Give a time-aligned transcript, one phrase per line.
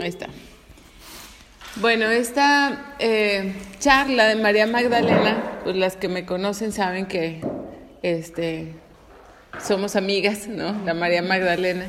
[0.00, 0.28] ahí está.
[1.76, 7.40] Bueno, esta eh, charla de María Magdalena, pues las que me conocen saben que
[8.02, 8.74] este,
[9.60, 10.72] somos amigas, ¿no?
[10.84, 11.86] La María Magdalena.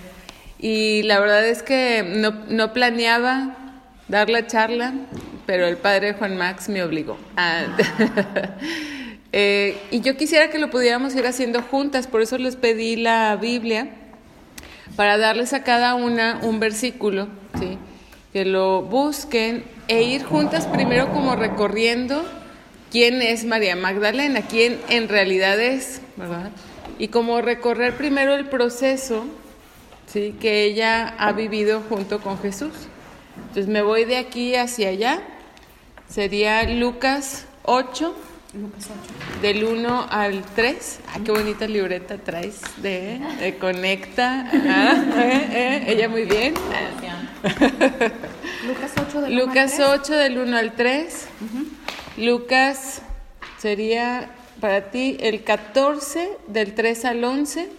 [0.59, 3.55] Y la verdad es que no, no planeaba
[4.07, 4.93] dar la charla,
[5.45, 7.17] pero el padre Juan Max me obligó.
[7.35, 7.63] Ah,
[9.31, 13.35] eh, y yo quisiera que lo pudiéramos ir haciendo juntas, por eso les pedí la
[13.37, 13.89] Biblia,
[14.95, 17.77] para darles a cada una un versículo, ¿sí?
[18.33, 22.23] Que lo busquen e ir juntas primero como recorriendo
[22.91, 26.51] quién es María Magdalena, quién en realidad es, ¿verdad?
[26.97, 29.25] Y como recorrer primero el proceso
[30.07, 30.35] ¿sí?
[30.39, 32.73] que ella ha vivido junto con Jesús.
[33.37, 35.21] Entonces me voy de aquí hacia allá,
[36.07, 38.15] sería Lucas 8,
[38.53, 39.41] Lucas 8.
[39.41, 40.99] del 1 al 3.
[41.07, 44.49] Ah, qué bonita libreta traes de, de Conecta.
[45.19, 46.53] Eh, eh, ella muy bien.
[48.67, 49.87] Lucas 8 del 1 al Lucas 3.
[49.87, 51.27] 8 del 1 al 3.
[52.17, 53.01] Lucas
[53.57, 57.69] sería para ti el 14 del 3 al 11.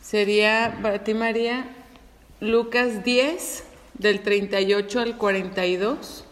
[0.00, 1.66] Sería para ti María
[2.40, 6.24] Lucas 10 del 38 al 42.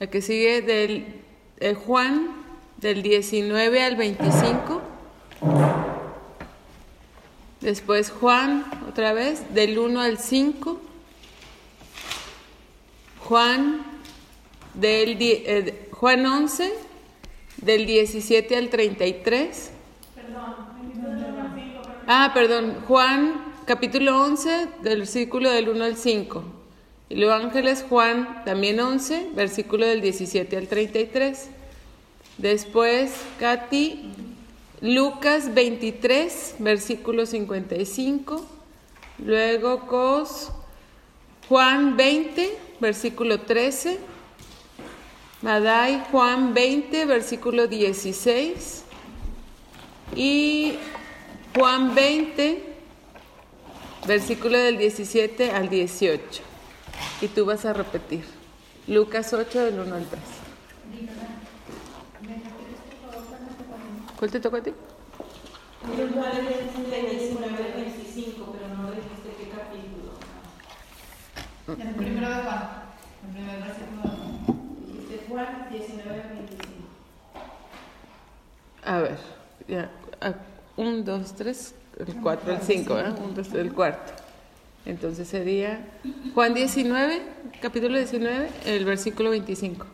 [0.00, 1.22] La que sigue del
[1.58, 2.30] eh, Juan
[2.78, 4.82] del 19 al 25.
[7.60, 10.80] Después Juan, otra vez, del 1 al 5.
[13.20, 13.82] Juan,
[14.74, 16.72] del, eh, Juan 11,
[17.56, 19.72] del 17 al 33.
[22.06, 26.44] Ah, perdón, Juan capítulo 11, del versículo del 1 al 5.
[27.10, 31.48] Y luego Ángeles Juan también 11, versículo del 17 al 33.
[32.38, 34.12] Después, Katy,
[34.80, 38.46] Lucas 23, versículo 55.
[39.18, 40.50] Luego, Cos,
[41.48, 43.98] Juan 20, versículo 13.
[45.42, 48.84] Madai, Juan 20, versículo 16.
[50.14, 50.74] Y
[51.56, 52.62] Juan 20,
[54.06, 56.42] versículo del 17 al 18.
[57.20, 58.24] Y tú vas a repetir.
[58.86, 60.37] Lucas 8, del 1 al 3.
[64.18, 64.72] ¿Cuál te tocó a ti?
[65.96, 70.12] El cual es de 19 al 25, pero no dijiste qué capítulo.
[71.68, 72.82] En el primero de Juan.
[73.22, 74.56] El primer versículo de Juan.
[74.88, 76.74] Dijiste Juan 19 al 25.
[78.84, 79.18] A ver,
[79.68, 79.90] ya.
[80.76, 81.74] 1, 2, 3,
[82.06, 83.04] el 4, el 5, ¿eh?
[83.10, 84.12] 1, 2, 3, el cuarto.
[84.84, 85.86] Entonces sería
[86.34, 87.22] Juan 19,
[87.60, 89.86] capítulo 19, el versículo 25.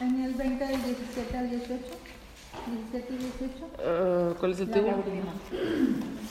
[0.00, 2.01] En el 20 del 17 al 18.
[2.66, 3.66] 17 y 18.
[3.84, 4.92] Ah, ¿Cuál es el tuyo?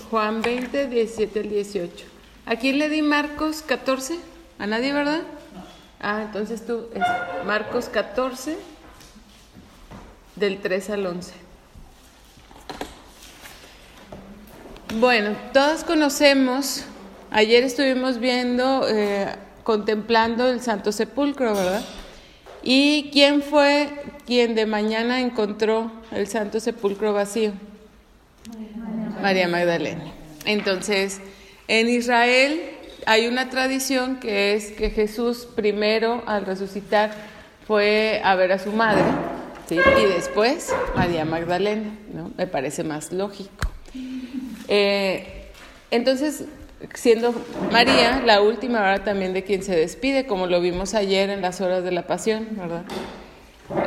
[0.09, 2.05] Juan 20, 17 al 18.
[2.45, 4.19] ¿A quién le di Marcos 14?
[4.59, 5.21] ¿A nadie, verdad?
[5.99, 8.57] Ah, entonces tú, es Marcos 14,
[10.35, 11.33] del 3 al 11.
[14.99, 16.83] Bueno, todos conocemos,
[17.29, 21.81] ayer estuvimos viendo, eh, contemplando el Santo Sepulcro, ¿verdad?
[22.63, 23.89] ¿Y quién fue
[24.25, 27.53] quien de mañana encontró el Santo Sepulcro vacío?
[29.21, 30.03] María Magdalena.
[30.45, 31.21] Entonces,
[31.67, 32.61] en Israel
[33.05, 37.11] hay una tradición que es que Jesús primero al resucitar
[37.67, 39.03] fue a ver a su madre,
[39.69, 42.31] y después María Magdalena, ¿no?
[42.37, 43.71] Me parece más lógico.
[44.67, 45.47] Eh,
[45.91, 46.45] entonces,
[46.93, 47.33] siendo
[47.71, 51.61] María la última hora también de quien se despide, como lo vimos ayer en las
[51.61, 52.83] horas de la pasión, ¿verdad?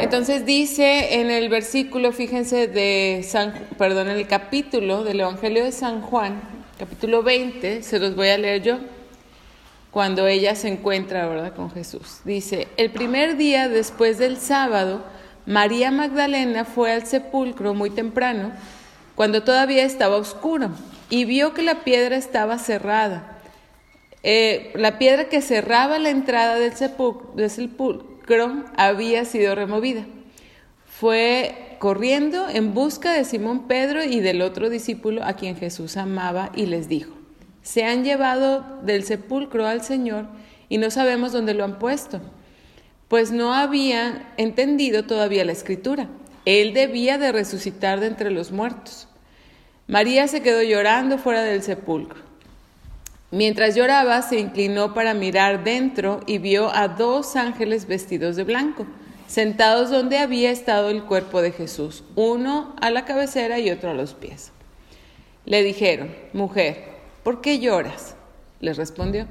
[0.00, 5.72] Entonces dice en el versículo, fíjense, de San, perdón, en el capítulo del Evangelio de
[5.72, 6.41] San Juan,
[6.78, 8.78] capítulo 20, se los voy a leer yo,
[9.91, 12.21] cuando ella se encuentra, ¿verdad?, con Jesús.
[12.25, 15.05] Dice, el primer día después del sábado,
[15.47, 18.53] María Magdalena fue al sepulcro muy temprano,
[19.15, 20.70] cuando todavía estaba oscuro,
[21.14, 23.38] y vio que la piedra estaba cerrada.
[24.25, 30.06] Eh, la piedra que cerraba la entrada del sepulcro, había sido removida.
[30.87, 36.50] Fue corriendo en busca de Simón Pedro y del otro discípulo a quien Jesús amaba
[36.56, 37.14] y les dijo,
[37.62, 40.26] se han llevado del sepulcro al Señor
[40.69, 42.22] y no sabemos dónde lo han puesto,
[43.06, 46.08] pues no había entendido todavía la escritura.
[46.44, 49.06] Él debía de resucitar de entre los muertos.
[49.86, 52.22] María se quedó llorando fuera del sepulcro.
[53.31, 58.86] Mientras lloraba, se inclinó para mirar dentro y vio a dos ángeles vestidos de blanco,
[59.26, 63.94] sentados donde había estado el cuerpo de Jesús, uno a la cabecera y otro a
[63.94, 64.52] los pies.
[65.44, 66.84] Le dijeron, mujer,
[67.22, 68.14] ¿por qué lloras?
[68.60, 69.26] Les respondió,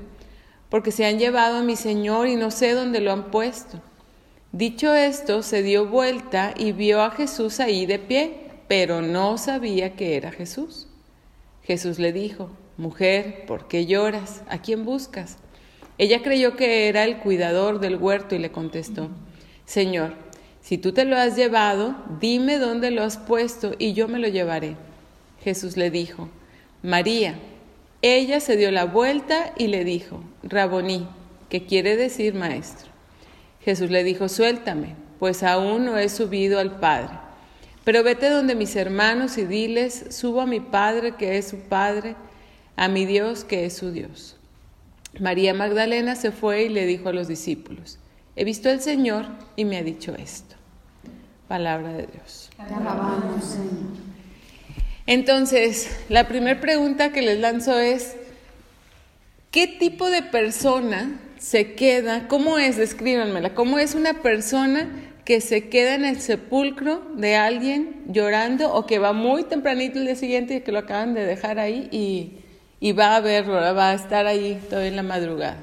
[0.70, 3.80] porque se han llevado a mi señor y no sé dónde lo han puesto.
[4.52, 8.43] Dicho esto, se dio vuelta y vio a Jesús ahí de pie,
[8.76, 10.88] pero no sabía que era Jesús.
[11.62, 14.42] Jesús le dijo, Mujer, ¿por qué lloras?
[14.50, 15.38] ¿A quién buscas?
[16.00, 19.10] Ella creyó que era el cuidador del huerto y le contestó,
[19.66, 20.16] Señor,
[20.60, 24.28] si tú te lo has llevado, dime dónde lo has puesto y yo me lo
[24.28, 24.76] llevaré.
[25.44, 26.30] Jesús le dijo,
[26.82, 27.36] María.
[28.02, 31.08] Ella se dio la vuelta y le dijo, Raboní,
[31.48, 32.90] que quiere decir maestro.
[33.62, 37.23] Jesús le dijo, suéltame, pues aún no he subido al Padre.
[37.84, 42.16] Pero vete donde mis hermanos y diles, subo a mi Padre que es su Padre,
[42.76, 44.38] a mi Dios que es su Dios.
[45.20, 48.00] María Magdalena se fue y le dijo a los discípulos,
[48.36, 49.26] he visto al Señor
[49.56, 50.56] y me ha dicho esto.
[51.48, 52.50] Palabra de Dios.
[52.58, 54.04] alabamos, Señor.
[55.06, 58.16] Entonces, la primera pregunta que les lanzo es,
[59.52, 64.88] ¿qué tipo de persona se queda, cómo es, descríbanmela, cómo es una persona
[65.26, 70.06] que se queda en el sepulcro de alguien llorando o que va muy tempranito el
[70.06, 72.40] día siguiente y que lo acaban de dejar ahí y,
[72.80, 75.58] y va a verlo, va a estar ahí todavía en la madrugada?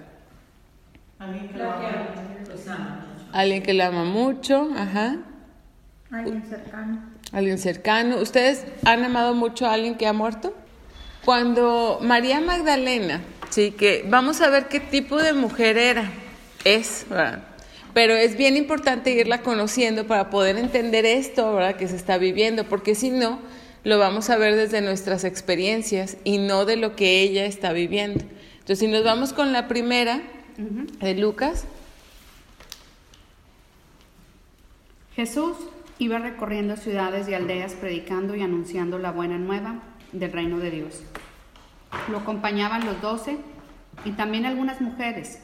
[1.18, 2.14] Alguien que lo ama,
[2.46, 3.06] pues ama.
[3.32, 5.18] Alguien que la ama mucho, ajá.
[6.10, 7.02] Alguien cercano.
[7.32, 8.16] Alguien cercano.
[8.16, 10.54] ¿Ustedes han amado mucho a alguien que ha muerto?
[11.24, 13.20] Cuando María Magdalena,
[13.50, 16.10] sí, que vamos a ver qué tipo de mujer era,
[16.64, 17.50] es, ¿verdad?
[17.94, 21.76] Pero es bien importante irla conociendo para poder entender esto, ¿verdad?
[21.76, 23.40] Que se está viviendo, porque si no,
[23.82, 28.25] lo vamos a ver desde nuestras experiencias y no de lo que ella está viviendo.
[28.60, 30.20] Entonces, si nos vamos con la primera
[31.00, 31.64] de Lucas,
[35.16, 35.56] Jesús
[35.98, 39.82] iba recorriendo ciudades y aldeas predicando y anunciando la buena nueva
[40.12, 41.02] del reino de Dios.
[42.10, 43.38] Lo acompañaban los doce
[44.04, 45.40] y también algunas mujeres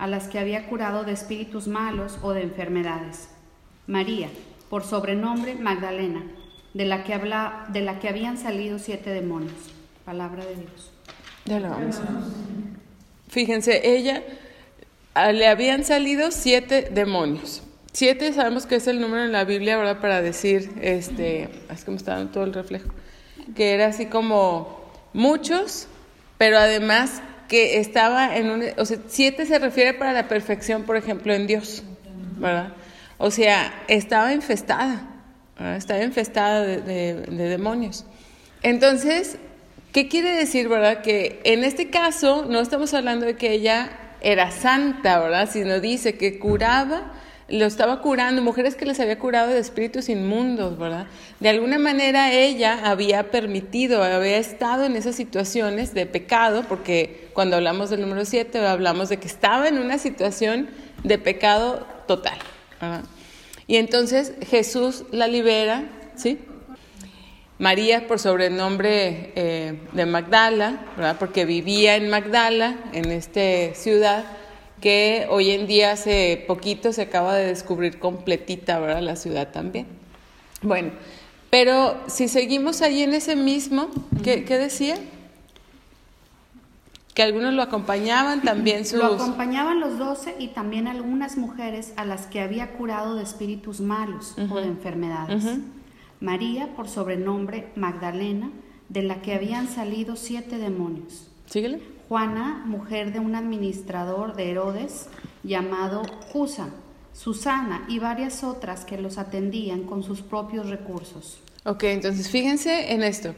[0.00, 3.28] a las que había curado de espíritus malos o de enfermedades.
[3.86, 4.28] María,
[4.70, 6.22] por sobrenombre Magdalena,
[6.72, 9.52] de la que, habla, de la que habían salido siete demonios.
[10.06, 10.90] Palabra de Dios.
[11.44, 12.00] ya lo vamos.
[13.28, 14.24] Fíjense, ella
[15.12, 17.62] ah, le habían salido siete demonios.
[17.92, 20.00] Siete sabemos que es el número en la Biblia, ¿verdad?
[20.00, 22.88] Para decir, este, es que me está todo el reflejo,
[23.54, 24.80] que era así como
[25.12, 25.88] muchos,
[26.38, 27.20] pero además
[27.50, 31.46] que estaba en un, o sea, siete se refiere para la perfección, por ejemplo, en
[31.46, 31.82] Dios,
[32.38, 32.72] ¿verdad?
[33.18, 35.02] O sea, estaba infestada,
[35.58, 35.76] ¿verdad?
[35.76, 38.06] estaba infestada de, de- de demonios.
[38.62, 39.36] Entonces,
[39.92, 41.02] ¿qué quiere decir, verdad?
[41.02, 43.90] Que en este caso no estamos hablando de que ella
[44.22, 45.48] era santa, ¿verdad?
[45.52, 47.12] Sino dice que curaba,
[47.50, 51.06] lo estaba curando, mujeres que les había curado de espíritus inmundos, ¿verdad?
[51.40, 57.56] De alguna manera ella había permitido, había estado en esas situaciones de pecado, porque cuando
[57.56, 60.68] hablamos del número 7 hablamos de que estaba en una situación
[61.04, 62.38] de pecado total,
[62.80, 63.04] ¿verdad?
[63.66, 65.84] Y entonces Jesús la libera,
[66.16, 66.38] ¿sí?
[67.60, 71.16] María por sobrenombre eh, de Magdala, ¿verdad?
[71.18, 74.24] porque vivía en Magdala, en esta ciudad,
[74.80, 79.02] que hoy en día hace poquito se acaba de descubrir completita, ¿verdad?
[79.02, 79.86] La ciudad también.
[80.62, 80.92] Bueno,
[81.50, 83.88] pero si seguimos ahí en ese mismo,
[84.22, 84.96] ¿qué, qué decía?
[87.14, 89.00] Que algunos lo acompañaban también sus...
[89.00, 93.80] Lo acompañaban los doce y también algunas mujeres a las que había curado de espíritus
[93.80, 95.58] malos o de enfermedades.
[96.20, 98.50] María, por sobrenombre Magdalena,
[98.88, 101.28] de la que habían salido siete demonios.
[101.46, 101.99] Síguele.
[102.10, 105.06] Juana, mujer de un administrador de Herodes
[105.44, 106.02] llamado
[106.32, 106.70] Cusa,
[107.12, 111.38] Susana y varias otras que los atendían con sus propios recursos.
[111.64, 113.36] Ok, entonces fíjense en esto.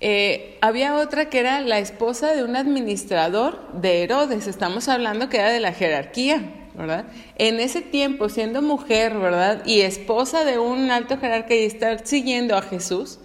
[0.00, 4.48] Eh, había otra que era la esposa de un administrador de Herodes.
[4.48, 7.04] Estamos hablando que era de la jerarquía, ¿verdad?
[7.36, 9.64] En ese tiempo, siendo mujer, ¿verdad?
[9.64, 13.20] Y esposa de un alto jerarca y estar siguiendo a Jesús,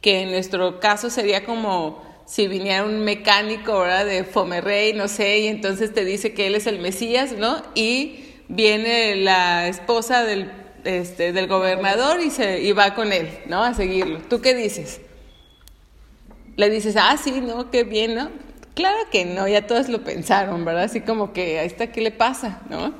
[0.00, 4.04] que en nuestro caso sería como si viniera un mecánico, ¿verdad?
[4.04, 7.62] De Fomerrey, no sé, y entonces te dice que él es el Mesías, ¿no?
[7.74, 10.50] Y viene la esposa del,
[10.84, 13.62] este, del gobernador y, se, y va con él, ¿no?
[13.62, 14.18] A seguirlo.
[14.28, 15.00] ¿Tú qué dices?
[16.56, 18.30] Le dices, ah, sí, no, qué bien, ¿no?
[18.74, 20.84] Claro que no, ya todos lo pensaron, ¿verdad?
[20.84, 22.60] Así como que, ahí está, ¿qué le pasa?
[22.68, 22.92] ¿No?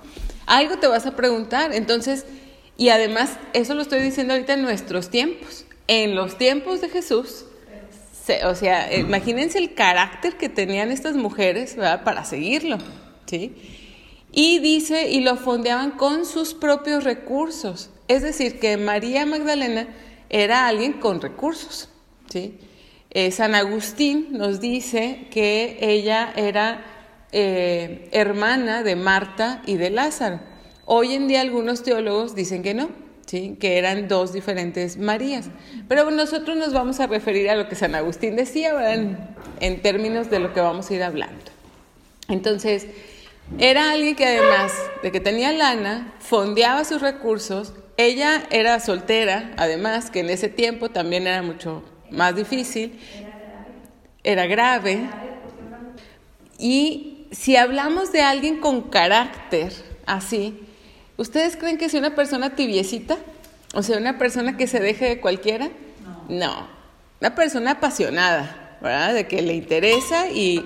[0.46, 1.74] Algo te vas a preguntar.
[1.74, 2.26] Entonces,
[2.76, 5.64] y además, eso lo estoy diciendo ahorita en nuestros tiempos.
[5.88, 7.45] En los tiempos de Jesús,
[8.44, 11.76] o sea, imagínense el carácter que tenían estas mujeres.
[12.04, 12.78] Para seguirlo,
[13.26, 13.54] ¿sí?
[14.32, 17.90] Y dice, y lo fondeaban con sus propios recursos.
[18.08, 19.88] Es decir, que María Magdalena
[20.28, 21.88] era alguien con recursos,
[22.28, 22.58] ¿sí?
[23.10, 26.84] Eh, San Agustín nos dice que ella era
[27.32, 30.40] eh, hermana de Marta y de Lázaro.
[30.84, 32.90] Hoy en día algunos teólogos dicen que no,
[33.26, 33.56] ¿sí?
[33.60, 35.48] que eran dos diferentes Marías.
[35.88, 40.38] Pero nosotros nos vamos a referir a lo que San Agustín decía en términos de
[40.38, 41.56] lo que vamos a ir hablando.
[42.28, 42.86] Entonces,
[43.58, 50.10] era alguien que además de que tenía lana, fondeaba sus recursos, ella era soltera, además
[50.10, 52.98] que en ese tiempo también era mucho más difícil,
[54.24, 55.08] era grave.
[56.58, 59.72] Y si hablamos de alguien con carácter
[60.06, 60.65] así,
[61.16, 63.16] ¿ustedes creen que es una persona tibiecita?
[63.74, 65.70] O sea, una persona que se deje de cualquiera?
[66.28, 66.68] No.
[67.20, 69.14] Una persona apasionada, ¿verdad?
[69.14, 70.64] De que le interesa y,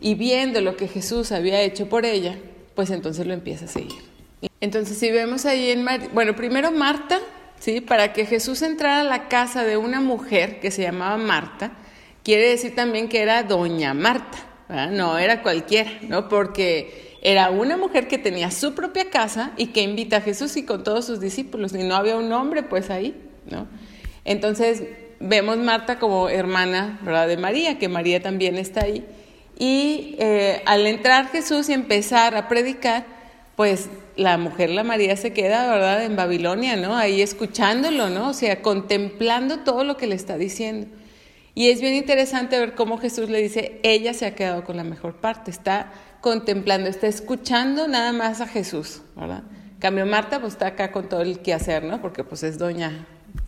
[0.00, 2.38] y viendo lo que Jesús había hecho por ella,
[2.74, 4.02] pues entonces lo empieza a seguir.
[4.60, 7.18] Entonces, si vemos ahí en, Mar bueno, primero Marta,
[7.58, 7.80] ¿sí?
[7.80, 11.72] Para que Jesús entrara a la casa de una mujer que se llamaba Marta,
[12.24, 14.38] quiere decir también que era doña Marta,
[14.68, 14.90] ¿verdad?
[14.90, 16.28] No era cualquiera, ¿no?
[16.28, 20.64] Porque era una mujer que tenía su propia casa y que invita a Jesús y
[20.64, 23.14] con todos sus discípulos, y no había un hombre pues ahí,
[23.50, 23.66] ¿no?
[24.24, 24.84] Entonces,
[25.18, 27.28] vemos Marta como hermana, ¿verdad?
[27.28, 29.04] De María, que María también está ahí.
[29.58, 33.04] Y eh, al entrar Jesús y empezar a predicar,
[33.56, 36.96] pues la mujer, la María, se queda, ¿verdad?, en Babilonia, ¿no?
[36.96, 38.30] Ahí escuchándolo, ¿no?
[38.30, 40.86] O sea, contemplando todo lo que le está diciendo.
[41.54, 44.84] Y es bien interesante ver cómo Jesús le dice, ella se ha quedado con la
[44.84, 49.42] mejor parte, está contemplando, está escuchando nada más a Jesús, ¿verdad?
[49.78, 52.02] Cambio Marta, pues está acá con todo el quehacer, ¿no?
[52.02, 53.06] Porque pues es doña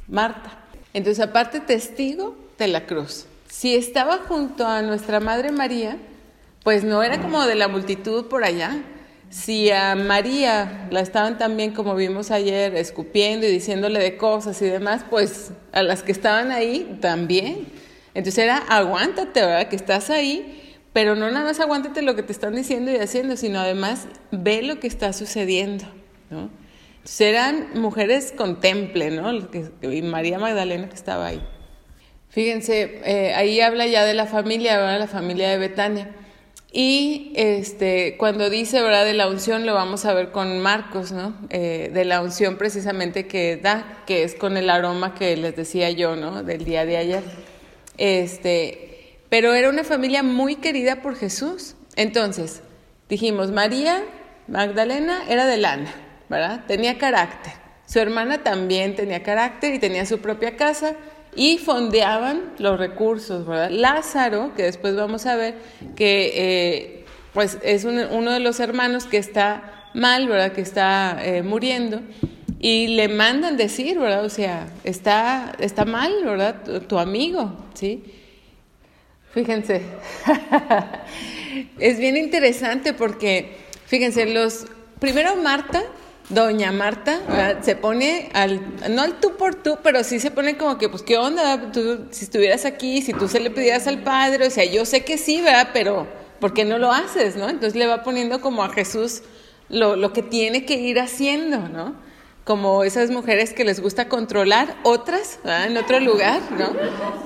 [0.09, 0.59] Marta.
[0.95, 3.27] Entonces, aparte, testigo de la cruz.
[3.49, 5.99] Si estaba junto a nuestra Madre María,
[6.63, 8.83] pues no era como de la multitud por allá.
[9.31, 14.67] Si a María la estaban también, como vimos ayer, escupiendo y diciéndole de cosas y
[14.67, 17.67] demás, pues a las que estaban ahí también.
[18.15, 19.69] Entonces era, aguántate, ¿verdad?
[19.69, 20.62] Que estás ahí,
[20.93, 24.63] pero no nada más aguántate lo que te están diciendo y haciendo, sino además ve
[24.63, 25.85] lo que está sucediendo,
[26.31, 26.51] ¿no?
[27.19, 29.33] Eran mujeres contemple, ¿no?
[29.83, 31.43] Y María Magdalena que estaba ahí.
[32.29, 35.01] Fíjense, eh, ahí habla ya de la familia, ¿verdad?
[35.01, 36.11] La familia de Betania.
[36.73, 39.05] Y este, cuando dice, ¿verdad?
[39.05, 41.35] De la unción, lo vamos a ver con Marcos, ¿no?
[41.51, 45.91] Eh, de la unción precisamente que da, que es con el aroma que les decía
[45.91, 46.43] yo, ¿no?
[46.43, 47.23] Del día de ayer.
[47.99, 48.92] Este,
[49.33, 51.75] pero era una familia muy querida por Jesús.
[51.97, 52.61] Entonces,
[53.09, 54.03] dijimos, María
[54.47, 55.91] Magdalena era de lana,
[56.29, 56.65] ¿verdad?
[56.69, 57.55] Tenía carácter.
[57.87, 60.97] Su hermana también tenía carácter y tenía su propia casa
[61.35, 63.71] y fondeaban los recursos, ¿verdad?
[63.71, 65.55] Lázaro, que después vamos a ver
[65.97, 70.53] que eh, pues es uno de los hermanos que está mal, ¿verdad?
[70.53, 72.03] Que está eh, muriendo
[72.59, 74.27] y le mandan decir, ¿verdad?
[74.27, 76.65] O sea, está, está mal, ¿verdad?
[76.67, 78.05] Tu, tu amigo, ¿sí?
[79.33, 79.81] Fíjense,
[81.79, 84.67] es bien interesante porque, fíjense, los,
[84.99, 85.83] primero Marta
[86.29, 87.63] Doña Marta ¿verdad?
[87.63, 88.61] se pone al,
[88.91, 91.73] no al tú por tú, pero sí se pone como que, pues, ¿qué onda?
[91.73, 95.03] Tú, si estuvieras aquí, si tú se le pidieras al Padre, o sea, yo sé
[95.03, 95.71] que sí, ¿verdad?
[95.73, 96.07] Pero,
[96.39, 97.49] ¿por qué no lo haces, no?
[97.49, 99.23] Entonces le va poniendo como a Jesús
[99.69, 101.97] lo, lo que tiene que ir haciendo, ¿no?
[102.45, 105.67] Como esas mujeres que les gusta controlar otras, ¿verdad?
[105.67, 106.73] En otro lugar, ¿no?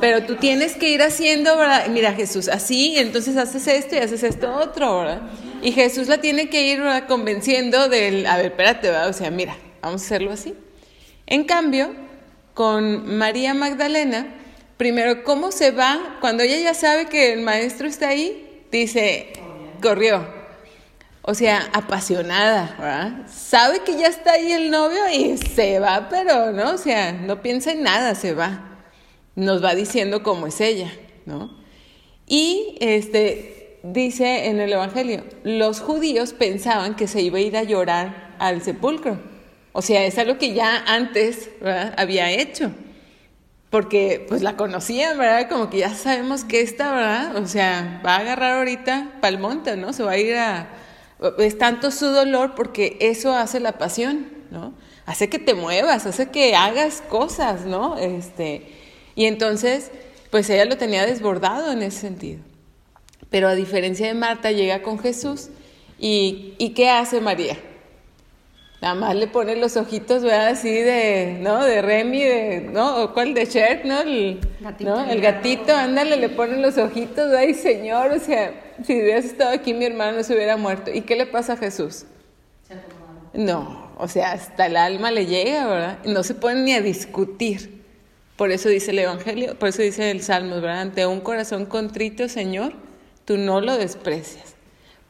[0.01, 1.87] Pero tú tienes que ir haciendo, ¿verdad?
[1.89, 5.23] Mira, Jesús, así, entonces haces esto y haces esto otro, ¿verdad?
[5.63, 9.09] Y Jesús la tiene que ir convenciendo del, a ver, espérate, ¿verdad?
[9.09, 10.55] o sea, mira, vamos a hacerlo así.
[11.27, 11.95] En cambio,
[12.53, 14.35] con María Magdalena,
[14.77, 16.19] primero, ¿cómo se va?
[16.21, 19.33] Cuando ella ya sabe que el maestro está ahí, dice,
[19.83, 20.46] corrió.
[21.27, 23.27] O sea, apasionada, ¿verdad?
[23.29, 27.43] Sabe que ya está ahí el novio y se va, pero no, o sea, no
[27.43, 28.79] piensa en nada, se va.
[29.35, 30.93] Nos va diciendo cómo es ella,
[31.25, 31.51] ¿no?
[32.27, 37.65] Y este, dice en el Evangelio, los judíos pensaban que se iba a ir a
[37.65, 39.19] llorar al sepulcro.
[39.73, 41.51] O sea, es algo que ya antes
[41.97, 42.71] había hecho.
[43.69, 45.49] Porque pues la conocían, ¿verdad?
[45.49, 47.37] Como que ya sabemos que esta, ¿verdad?
[47.37, 49.93] O sea, va a agarrar ahorita pa'l monte, ¿no?
[49.93, 50.69] Se va a ir a...
[51.39, 54.75] Es tanto su dolor porque eso hace la pasión, ¿no?
[55.07, 57.97] Hace que te muevas, hace que hagas cosas, ¿no?
[57.97, 58.67] Este,
[59.15, 59.91] y entonces,
[60.31, 62.41] pues ella lo tenía desbordado en ese sentido.
[63.31, 65.49] Pero a diferencia de Marta, llega con Jesús
[65.99, 67.57] y, ¿y qué hace María?
[68.81, 70.49] Nada más le pone los ojitos, ¿verdad?
[70.49, 71.65] Así de, ¿no?
[71.65, 73.05] De Remy, de, ¿no?
[73.05, 73.33] ¿O cuál?
[73.33, 74.03] De Shrek, ¿no?
[74.03, 75.11] El gatito, ¿no?
[75.11, 78.53] El gatito, ándale, le pone los ojitos, ay, Señor, o sea,
[78.85, 80.91] si hubieras estado aquí mi hermano no se hubiera muerto.
[80.93, 82.05] ¿Y qué le pasa a Jesús?
[83.33, 85.99] No, o sea, hasta el alma le llega, ¿verdad?
[86.05, 87.83] No se pone ni a discutir.
[88.37, 90.81] Por eso dice el Evangelio, por eso dice el Salmo, ¿verdad?
[90.81, 92.75] Ante un corazón contrito, Señor,
[93.25, 94.56] tú no lo desprecias.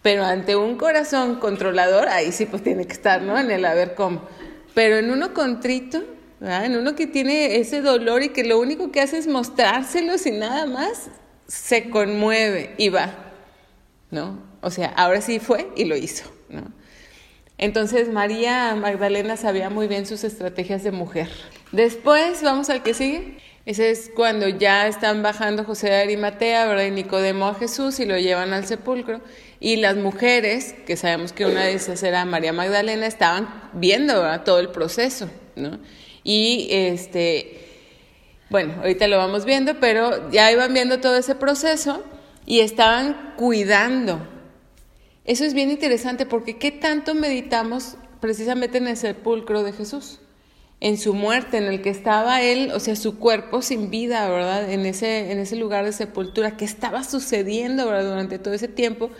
[0.07, 3.37] Pero ante un corazón controlador, ahí sí pues tiene que estar, ¿no?
[3.37, 4.23] En el a ver cómo.
[4.73, 6.01] Pero en uno contrito,
[6.39, 6.65] ¿verdad?
[6.65, 10.39] En uno que tiene ese dolor y que lo único que hace es mostrárselo sin
[10.39, 11.11] nada más,
[11.49, 13.17] se conmueve y va,
[14.13, 14.39] ¿no?
[14.61, 16.63] O sea, ahora sí fue y lo hizo, ¿no?
[17.59, 21.31] Entonces María Magdalena sabía muy bien sus estrategias de mujer.
[21.73, 23.39] Después, vamos al que sigue.
[23.67, 26.85] Ese es cuando ya están bajando José de Arimatea, ¿verdad?
[26.85, 29.21] Y Nicodemo a Jesús y lo llevan al sepulcro.
[29.59, 34.61] Y las mujeres, que sabemos que una de esas era María Magdalena, estaban viendo todo
[34.61, 35.81] el proceso, ¿no?
[36.23, 37.59] Y este,
[38.51, 42.05] bueno, ahorita lo vamos viendo, pero ya iban viendo todo ese proceso
[42.47, 44.21] y estaban cuidando.
[45.25, 50.21] Eso es bien interesante porque ¿qué tanto meditamos precisamente en el sepulcro de Jesús?
[50.79, 54.71] En su muerte, en el que estaba él, o sea, su cuerpo sin vida, ¿verdad?
[54.71, 58.11] En ese, en ese lugar de sepultura, ¿qué estaba sucediendo, ¿verdad?
[58.11, 59.11] Durante todo ese tiempo,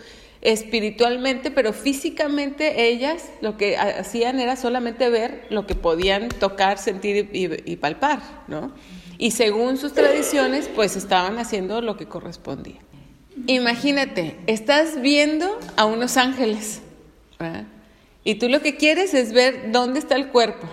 [0.41, 7.29] espiritualmente, pero físicamente ellas lo que hacían era solamente ver lo que podían tocar, sentir
[7.33, 8.71] y, palpar, ¿no?
[9.17, 12.79] Y según sus tradiciones, pues estaban haciendo lo que correspondía.
[13.47, 16.81] Imagínate, estás viendo a unos ángeles,
[17.39, 17.65] ¿verdad?
[18.23, 20.67] Y tú lo que quieres es ver dónde está el cuerpo.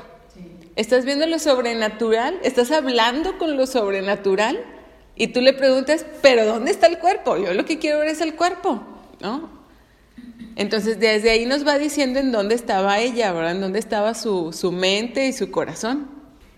[0.77, 4.59] Estás viendo lo sobrenatural, estás hablando con lo sobrenatural
[5.15, 7.37] y tú le preguntas, pero ¿dónde está el cuerpo?
[7.37, 8.83] Yo lo que quiero ver es el cuerpo,
[9.21, 9.49] ¿no?
[10.57, 13.53] Entonces desde ahí nos va diciendo en dónde estaba ella, ¿verdad?
[13.53, 16.09] En dónde estaba su, su mente y su corazón.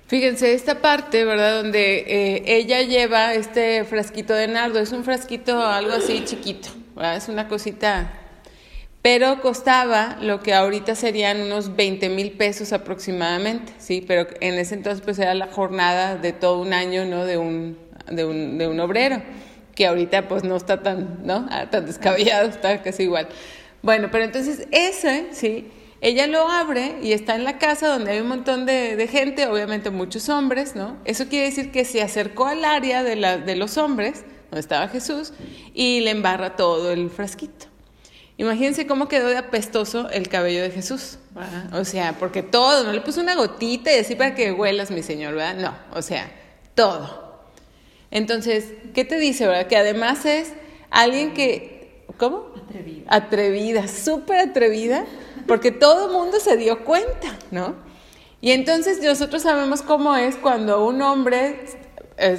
[0.06, 1.62] Fíjense, esta parte, ¿verdad?
[1.62, 7.16] Donde eh, ella lleva este frasquito de nardo, es un frasquito algo así chiquito, ¿verdad?
[7.16, 8.12] Es una cosita,
[9.07, 14.05] pero costaba lo que ahorita serían unos 20 mil pesos aproximadamente, ¿sí?
[14.05, 17.25] Pero en ese entonces pues era la jornada de todo un año, ¿no?
[17.25, 17.79] De un,
[18.11, 19.23] de un, de un obrero,
[19.77, 21.47] que ahorita pues no está tan, ¿no?
[21.53, 23.29] Ah, tan descabellado, está casi igual.
[23.81, 25.71] Bueno, pero entonces ese, ¿sí?
[26.01, 29.90] Ella lo abre y está en la casa donde hay un montón de, gente, obviamente
[29.90, 30.97] muchos hombres, ¿no?
[31.05, 35.33] Eso quiere decir que se acercó al área de, de los hombres, donde estaba Jesús,
[35.75, 37.76] y le embarra todo el frasquito.
[38.38, 41.75] Imagínense cómo quedó de apestoso el cabello de Jesús, ¿verdad?
[41.75, 45.03] O sea, porque todo, no le puso una gotita y así para que huelas, mi
[45.03, 45.55] Señor, ¿verdad?
[45.57, 46.31] No, o sea,
[46.75, 47.44] todo.
[48.11, 49.66] Entonces, ¿qué te dice, verdad?
[49.68, 50.53] Que además es
[50.90, 52.53] alguien que, ¿cómo?
[52.66, 53.05] Atrevida.
[53.09, 55.07] Atrevida, súper atrevida
[55.46, 57.75] porque todo el mundo se dio cuenta, ¿no?
[58.40, 61.64] Y entonces nosotros sabemos cómo es cuando un hombre,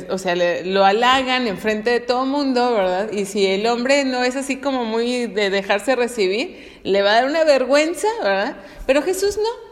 [0.10, 3.12] o sea, le, lo halagan enfrente de todo mundo, ¿verdad?
[3.12, 7.14] Y si el hombre no es así como muy de dejarse recibir, le va a
[7.16, 8.58] dar una vergüenza, ¿verdad?
[8.86, 9.68] Pero Jesús no.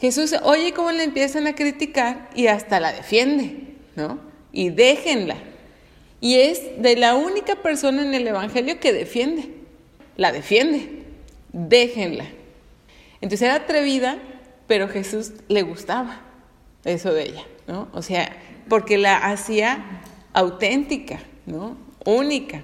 [0.00, 4.20] Jesús oye cómo le empiezan a criticar y hasta la defiende, ¿no?
[4.52, 5.36] Y déjenla.
[6.20, 9.50] Y es de la única persona en el Evangelio que defiende.
[10.16, 11.02] La defiende.
[11.52, 12.26] Déjenla.
[13.20, 14.18] Entonces era atrevida,
[14.66, 16.20] pero Jesús le gustaba
[16.84, 17.88] eso de ella, ¿no?
[17.92, 18.30] O sea,
[18.68, 20.02] porque la hacía
[20.32, 21.76] auténtica, ¿no?
[22.04, 22.62] Única.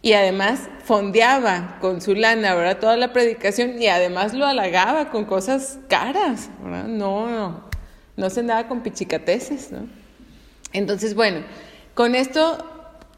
[0.00, 2.78] Y además fondeaba con su lana, ¿verdad?
[2.78, 6.84] Toda la predicación y además lo halagaba con cosas caras, ¿verdad?
[6.84, 7.64] No, no,
[8.16, 9.88] no se andaba con pichicateces, ¿no?
[10.72, 11.44] Entonces, bueno,
[11.94, 12.58] con esto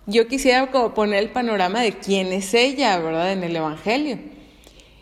[0.06, 3.33] yo quisiera como poner el panorama de quién es ella, ¿verdad?
[3.33, 4.18] En el Evangelio.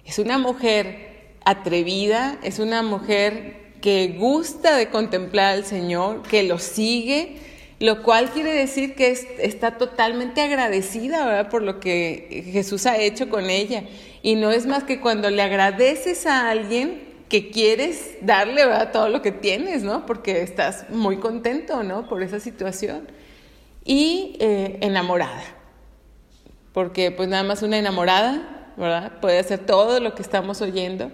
[0.04, 6.58] Es una mujer atrevida, es una mujer que gusta de contemplar al Señor, que lo
[6.58, 7.36] sigue,
[7.80, 11.50] lo cual quiere decir que es, está totalmente agradecida ¿verdad?
[11.50, 13.84] por lo que Jesús ha hecho con ella.
[14.22, 19.22] Y no es más que cuando le agradeces a alguien que quieres darle todo lo
[19.22, 20.06] que tienes, ¿no?
[20.06, 22.08] Porque estás muy contento, ¿no?
[22.08, 23.06] Por esa situación.
[23.84, 25.44] Y eh, enamorada.
[26.72, 29.20] Porque pues nada más una enamorada, ¿verdad?
[29.20, 31.12] Puede hacer todo lo que estamos oyendo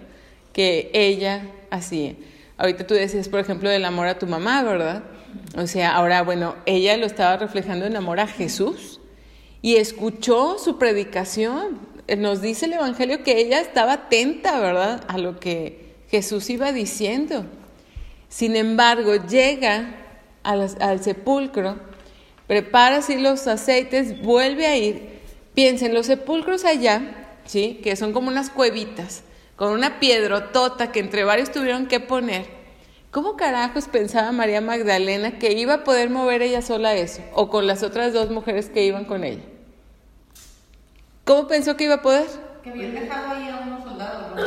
[0.53, 2.15] que ella hacía.
[2.57, 5.03] Ahorita tú decías, por ejemplo, del amor a tu mamá, ¿verdad?
[5.57, 9.01] O sea, ahora, bueno, ella lo estaba reflejando en amor a Jesús
[9.61, 11.79] y escuchó su predicación.
[12.17, 17.45] Nos dice el Evangelio que ella estaba atenta, ¿verdad?, a lo que Jesús iba diciendo.
[18.29, 19.95] Sin embargo, llega
[20.43, 21.77] al, al sepulcro,
[22.47, 25.15] prepara así los aceites, vuelve a ir.
[25.53, 29.23] Piensen, los sepulcros allá, ¿sí?, que son como unas cuevitas
[29.55, 32.45] con una piedrotota que entre varios tuvieron que poner.
[33.11, 37.21] ¿Cómo carajos pensaba María Magdalena que iba a poder mover ella sola eso?
[37.33, 39.43] O con las otras dos mujeres que iban con ella.
[41.23, 42.27] ¿Cómo pensó que iba a poder?
[42.61, 44.35] Que habían dejado ahí a unos soldados.
[44.35, 44.41] ¿no?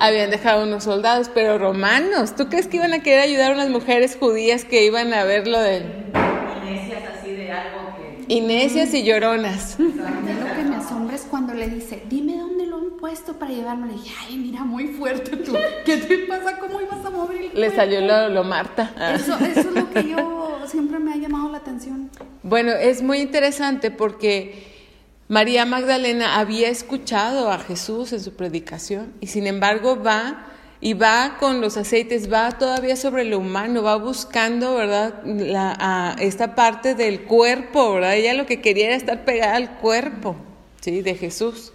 [0.00, 2.36] Habían dejado unos soldados, pero romanos.
[2.36, 5.48] ¿Tú crees que iban a querer ayudar a unas mujeres judías que iban a ver
[5.48, 6.12] lo del...
[8.28, 9.76] Y necias y lloronas.
[9.78, 12.51] A mí lo que me asombra es cuando le dice, dime dónde
[13.02, 13.88] puesto para llevarme.
[13.88, 15.54] Le dije, ay, mira, muy fuerte tú.
[15.84, 16.56] ¿Qué te pasa?
[16.60, 18.94] ¿Cómo ibas a mover el Le cuerpo?" salió lo, lo Marta.
[18.96, 19.14] Ah.
[19.16, 22.10] Eso, eso es lo que yo siempre me ha llamado la atención.
[22.44, 24.86] Bueno, es muy interesante porque
[25.26, 30.46] María Magdalena había escuchado a Jesús en su predicación y sin embargo va
[30.80, 35.24] y va con los aceites, va todavía sobre lo humano, va buscando, ¿verdad?
[35.24, 38.14] La, a esta parte del cuerpo, ¿verdad?
[38.14, 40.36] Ella lo que quería era estar pegada al cuerpo,
[40.80, 41.02] ¿sí?
[41.02, 41.72] De Jesús.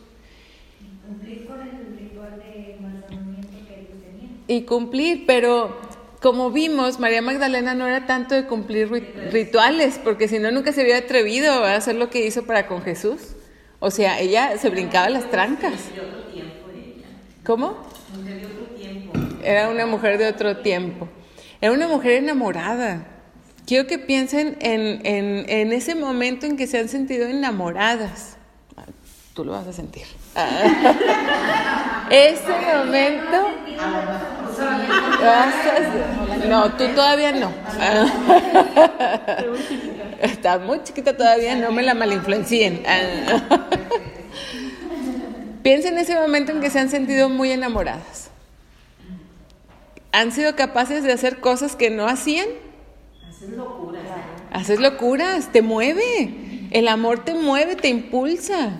[1.07, 4.43] Cumplir con el ritual de embalsamamiento que ellos tenían.
[4.47, 5.77] y cumplir, pero
[6.21, 10.71] como vimos, María Magdalena no era tanto de cumplir ri- rituales, porque si no nunca
[10.73, 13.19] se había atrevido a hacer lo que hizo para con Jesús.
[13.79, 15.73] O sea, ella se brincaba las trancas.
[17.45, 17.77] ¿Cómo?
[19.43, 21.07] Era una mujer de otro tiempo.
[21.61, 23.07] Era una mujer enamorada.
[23.65, 28.37] Quiero que piensen en, en- en ese momento en que se han sentido enamoradas.
[29.33, 30.03] Tú lo vas a sentir.
[30.37, 32.07] Ah.
[32.09, 33.67] Ese momento
[35.19, 36.47] Gracias.
[36.47, 37.51] No, tú todavía no.
[40.21, 42.83] Estás muy chiquita todavía, no me la malinfluencien.
[45.61, 48.29] Piensa en ese momento en que se han sentido muy enamoradas.
[50.11, 52.47] Han sido capaces de hacer cosas que no hacían.
[54.51, 56.67] Haces locuras, te mueve.
[56.71, 58.71] El amor te mueve, te impulsa.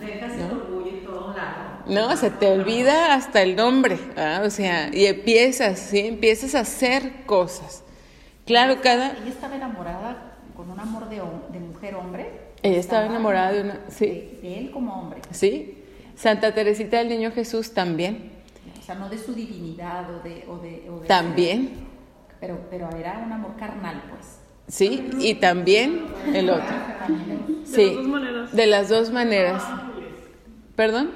[1.88, 4.42] No, se te olvida hasta el nombre, ¿ah?
[4.44, 6.00] o sea, y empiezas, ¿sí?
[6.00, 7.82] Empiezas a hacer cosas.
[8.46, 9.12] Claro, cada...
[9.12, 12.30] Ella estaba enamorada con un amor de, hom- de mujer-hombre.
[12.62, 13.80] Ella estaba enamorada de una...
[13.88, 15.20] Sí, De, de él como hombre.
[15.30, 15.74] sí.
[16.16, 18.32] Santa Teresita del Niño Jesús también.
[18.80, 20.44] O sea, no de su divinidad o de...
[20.48, 21.70] O de, o de También,
[22.40, 24.38] Pero, pero era un amor carnal, pues.
[24.66, 26.66] sí, y también el otro.
[27.64, 27.96] Sí,
[28.52, 29.62] de las dos maneras.
[30.74, 31.10] ¿Perdón?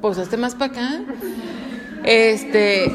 [0.00, 1.00] Pues hazte más para acá.
[2.04, 2.90] Este,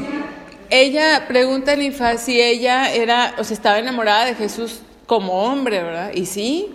[0.68, 5.82] ella pregunta a Nifa si ella era, o sea, estaba enamorada de Jesús como hombre,
[5.82, 6.12] ¿verdad?
[6.14, 6.68] Y sí.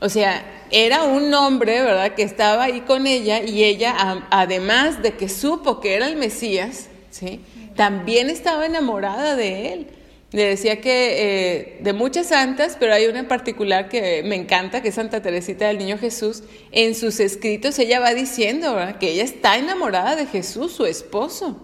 [0.00, 2.14] O sea, era un hombre, ¿verdad?
[2.14, 6.88] Que estaba ahí con ella y ella, además de que supo que era el Mesías,
[7.10, 7.40] ¿sí?
[7.76, 9.86] También estaba enamorada de él.
[10.32, 14.80] Le decía que eh, de muchas santas, pero hay una en particular que me encanta,
[14.80, 16.44] que es Santa Teresita del Niño Jesús.
[16.70, 18.98] En sus escritos ella va diciendo ¿verdad?
[18.98, 21.60] que ella está enamorada de Jesús, su esposo.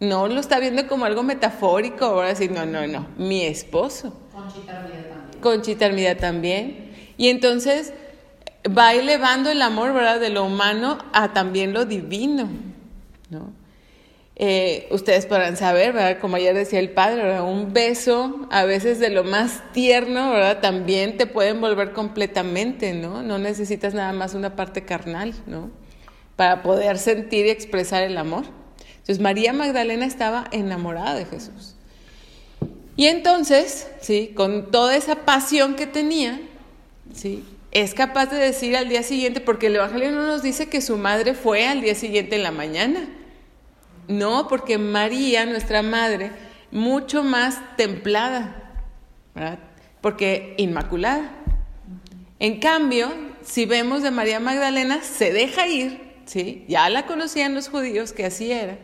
[0.00, 4.16] No lo está viendo como algo metafórico, ahora sí, no, no, no, mi esposo.
[4.32, 5.40] Conchita Armida también.
[5.42, 6.88] Conchita Armida también.
[7.18, 7.92] Y entonces
[8.66, 10.20] va elevando el amor, ¿verdad?
[10.20, 12.48] De lo humano a también lo divino,
[13.28, 13.52] ¿no?
[14.40, 16.20] Eh, ustedes podrán saber, ¿verdad?
[16.20, 17.40] Como ayer decía el padre.
[17.40, 20.60] Un beso, a veces de lo más tierno, ¿verdad?
[20.60, 23.22] También te puede envolver completamente, ¿no?
[23.22, 25.70] No necesitas nada más una parte carnal, ¿no?
[26.36, 28.44] Para poder sentir y expresar el amor.
[28.90, 31.74] Entonces María Magdalena estaba enamorada de Jesús.
[32.94, 36.40] Y entonces, sí, con toda esa pasión que tenía,
[37.12, 40.80] sí, es capaz de decir al día siguiente, porque el Evangelio no nos dice que
[40.80, 43.08] su madre fue al día siguiente en la mañana.
[44.08, 46.32] No, porque María, nuestra madre,
[46.70, 48.74] mucho más templada,
[49.34, 49.58] ¿verdad?
[50.00, 51.30] Porque inmaculada.
[52.38, 56.64] En cambio, si vemos de María Magdalena, se deja ir, ¿sí?
[56.68, 58.78] Ya la conocían los judíos que así era.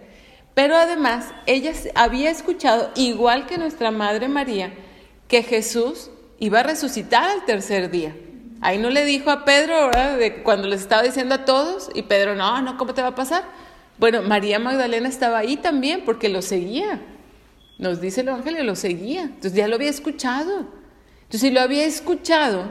[0.55, 4.73] Pero además, ella había escuchado, igual que nuestra Madre María,
[5.27, 8.15] que Jesús iba a resucitar al tercer día.
[8.61, 10.17] Ahí no le dijo a Pedro, ¿verdad?
[10.17, 13.15] De cuando les estaba diciendo a todos, y Pedro, no, no, ¿cómo te va a
[13.15, 13.45] pasar?
[13.99, 17.01] Bueno, María Magdalena estaba ahí también porque lo seguía.
[17.79, 19.23] Nos dice el Evangelio, lo seguía.
[19.23, 20.67] Entonces ya lo había escuchado.
[21.23, 22.71] Entonces, si lo había escuchado,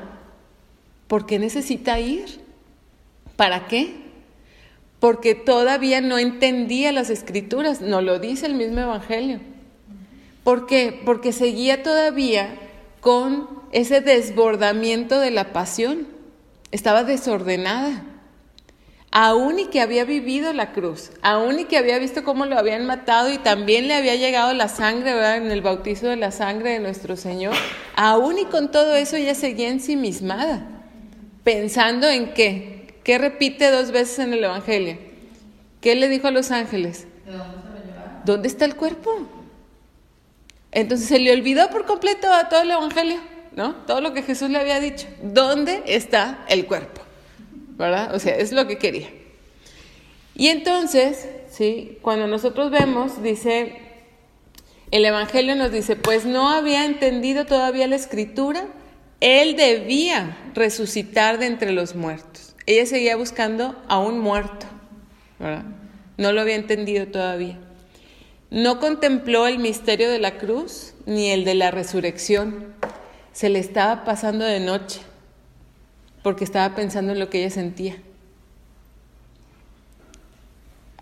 [1.07, 2.41] ¿por qué necesita ir?
[3.35, 3.95] ¿Para qué?
[4.99, 9.39] Porque todavía no entendía las escrituras, no lo dice el mismo Evangelio.
[10.43, 11.01] ¿Por qué?
[11.05, 12.55] Porque seguía todavía
[13.01, 16.07] con ese desbordamiento de la pasión.
[16.71, 18.03] Estaba desordenada.
[19.15, 22.87] Aún y que había vivido la cruz, aún y que había visto cómo lo habían
[22.87, 25.37] matado y también le había llegado la sangre, ¿verdad?
[25.37, 27.53] En el bautizo de la sangre de nuestro Señor,
[27.95, 30.65] aún y con todo eso ella seguía ensimismada,
[31.43, 32.95] pensando en qué.
[33.03, 34.97] ¿Qué repite dos veces en el Evangelio?
[35.79, 37.05] ¿Qué le dijo a los ángeles?
[38.25, 39.27] ¿Dónde está el cuerpo?
[40.71, 43.19] Entonces se le olvidó por completo a todo el Evangelio,
[43.55, 43.75] ¿no?
[43.85, 45.05] Todo lo que Jesús le había dicho.
[45.21, 47.02] ¿Dónde está el cuerpo?
[47.77, 48.13] ¿Verdad?
[48.13, 49.09] O sea, es lo que quería.
[50.35, 51.97] Y entonces, ¿sí?
[52.01, 53.77] Cuando nosotros vemos, dice,
[54.91, 58.67] el Evangelio nos dice, pues no había entendido todavía la escritura
[59.19, 62.55] Él debía resucitar de entre los muertos.
[62.65, 64.65] Ella seguía buscando a un muerto.
[66.17, 67.59] No lo había entendido todavía.
[68.49, 72.73] No contempló el misterio de la cruz ni el de la resurrección.
[73.31, 75.01] Se le estaba pasando de noche
[76.23, 77.97] porque estaba pensando en lo que ella sentía.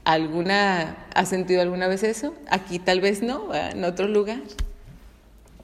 [0.03, 2.33] ¿Alguna ha sentido alguna vez eso?
[2.49, 4.41] Aquí tal vez no, en otro lugar.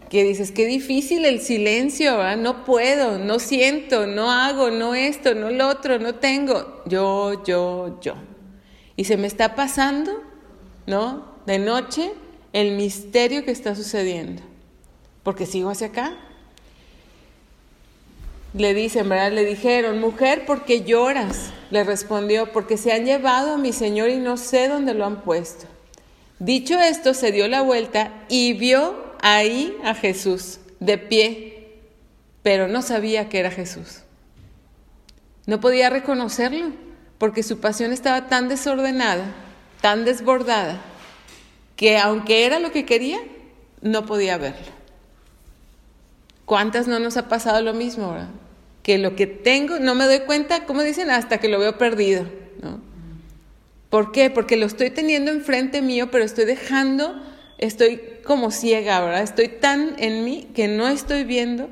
[0.10, 5.50] Que dices, qué difícil el silencio, no puedo, no siento, no hago, no esto, no
[5.50, 6.84] lo otro, no tengo.
[6.86, 8.14] Yo, yo, yo.
[8.96, 10.24] Y se me está pasando,
[10.86, 11.36] ¿no?
[11.46, 12.14] De noche
[12.54, 14.44] el misterio que está sucediendo.
[15.24, 16.16] Porque sigo hacia acá,
[18.58, 19.32] le dicen, ¿verdad?
[19.32, 21.52] Le dijeron, mujer, ¿por qué lloras?
[21.70, 25.22] Le respondió, porque se han llevado a mi señor y no sé dónde lo han
[25.22, 25.66] puesto.
[26.40, 31.80] Dicho esto, se dio la vuelta y vio ahí a Jesús, de pie,
[32.42, 34.00] pero no sabía que era Jesús.
[35.46, 36.72] No podía reconocerlo,
[37.18, 39.34] porque su pasión estaba tan desordenada,
[39.82, 40.82] tan desbordada,
[41.76, 43.20] que aunque era lo que quería,
[43.82, 44.78] no podía verlo.
[46.46, 48.30] ¿Cuántas no nos ha pasado lo mismo, verdad?
[48.88, 52.26] Que lo que tengo, no me doy cuenta, como dicen, hasta que lo veo perdido,
[52.64, 52.82] ¿no?
[53.90, 54.30] ¿Por qué?
[54.30, 57.22] Porque lo estoy teniendo enfrente mío, pero estoy dejando,
[57.58, 59.24] estoy como ciega, ¿verdad?
[59.24, 61.70] Estoy tan en mí que no estoy viendo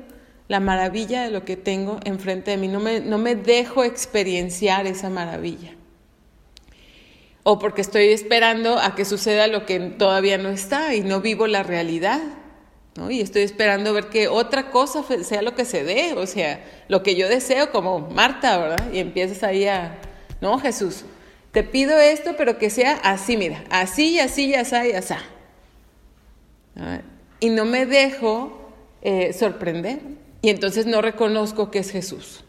[0.48, 4.86] la maravilla de lo que tengo enfrente de mí, no me, no me dejo experienciar
[4.86, 5.72] esa maravilla.
[7.44, 11.46] O porque estoy esperando a que suceda lo que todavía no está y no vivo
[11.46, 12.20] la realidad.
[13.10, 17.02] Y estoy esperando ver que otra cosa sea lo que se dé, o sea, lo
[17.02, 18.92] que yo deseo como Marta, ¿verdad?
[18.92, 19.98] Y empiezas ahí a,
[20.40, 21.04] no, Jesús,
[21.52, 25.14] te pido esto, pero que sea así, mira, así y así y así y así.
[27.40, 30.00] Y no me dejo eh, sorprender.
[30.40, 32.44] Y entonces no reconozco que es Jesús.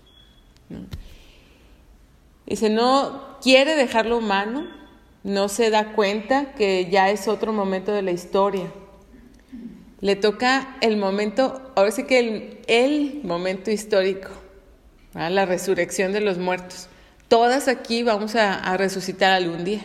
[2.46, 4.68] Dice, no quiere dejarlo humano,
[5.24, 8.72] no se da cuenta que ya es otro momento de la historia
[10.00, 14.30] le toca el momento, ahora sí que el, momento histórico,
[15.14, 16.88] la resurrección de los muertos.
[17.28, 19.84] Todas aquí vamos a, resucitar algún día.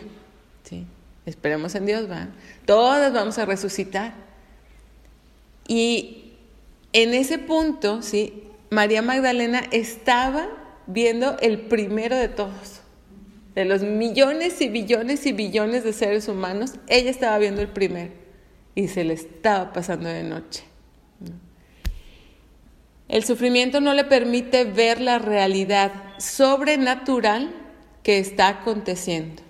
[0.63, 0.85] ¿sí?
[1.25, 2.07] Esperemos en Dios.
[2.65, 4.13] Todas vamos a resucitar.
[5.67, 6.33] Y
[6.93, 8.43] en ese punto, ¿sí?
[8.69, 10.47] María Magdalena estaba
[10.87, 12.81] viendo el primero de todos.
[13.55, 18.22] De los millones y billones y billones de seres humanos, ella estaba viendo el primero
[18.75, 20.63] y se le estaba pasando de noche.
[23.07, 27.53] El sufrimiento no le permite ver la realidad sobrenatural
[28.01, 29.43] que está aconteciendo.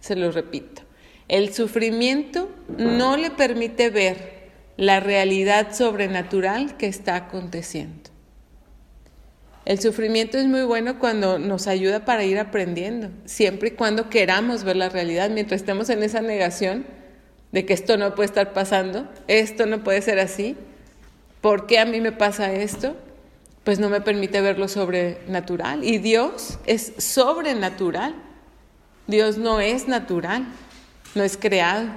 [0.00, 0.82] Se lo repito.
[1.28, 8.10] El sufrimiento no le permite ver la realidad sobrenatural que está aconteciendo.
[9.66, 14.64] El sufrimiento es muy bueno cuando nos ayuda para ir aprendiendo, siempre y cuando queramos
[14.64, 15.30] ver la realidad.
[15.30, 16.86] Mientras estemos en esa negación,
[17.52, 20.56] de que esto no puede estar pasando, esto no puede ser así,
[21.40, 22.96] ¿por qué a mí me pasa esto?
[23.64, 25.84] Pues no me permite ver lo sobrenatural.
[25.84, 28.14] Y Dios es sobrenatural.
[29.06, 30.46] Dios no es natural,
[31.14, 31.88] no es creado.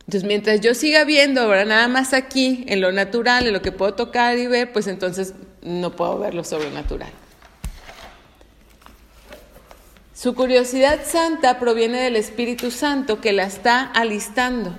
[0.00, 3.72] Entonces, mientras yo siga viendo ahora nada más aquí, en lo natural, en lo que
[3.72, 7.10] puedo tocar y ver, pues entonces no puedo ver lo sobrenatural.
[10.14, 14.72] Su curiosidad santa proviene del Espíritu Santo que la está alistando.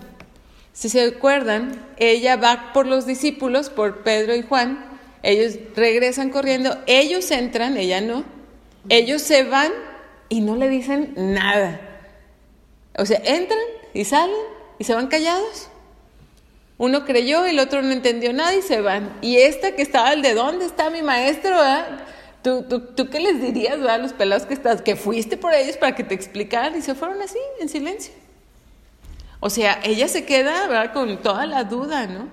[0.71, 4.85] Si se acuerdan, ella va por los discípulos, por Pedro y Juan,
[5.23, 8.23] ellos regresan corriendo, ellos entran, ella no,
[8.87, 9.71] ellos se van
[10.29, 11.81] y no le dicen nada.
[12.97, 13.59] O sea, entran
[13.93, 14.35] y salen
[14.79, 15.67] y se van callados.
[16.77, 19.17] Uno creyó, el otro no entendió nada y se van.
[19.21, 21.57] Y esta que estaba, el de dónde está mi maestro,
[22.45, 22.63] ¿Tú,
[22.95, 26.03] tú, qué les dirías a los pelados que estás, que fuiste por ellos para que
[26.03, 28.13] te explicaran y se fueron así, en silencio?
[29.39, 30.93] O sea, ella se queda ¿verdad?
[30.93, 32.29] con toda la duda, ¿no?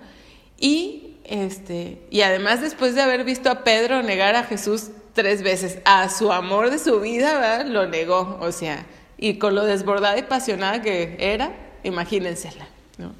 [0.58, 5.78] Y, este, y además después de haber visto a Pedro negar a Jesús tres veces,
[5.86, 7.64] a su amor de su vida, ¿verdad?
[7.64, 8.84] lo negó, o sea,
[9.16, 13.14] y con lo desbordada y apasionada que era, imagínensela, ¿no?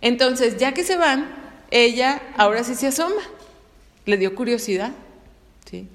[0.00, 1.32] Entonces, ya que se van,
[1.70, 3.22] ella ahora sí se asoma,
[4.06, 4.90] le dio curiosidad,
[5.70, 5.86] ¿sí?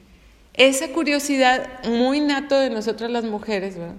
[0.57, 3.95] Esa curiosidad muy nato de nosotras las mujeres, ¿verdad?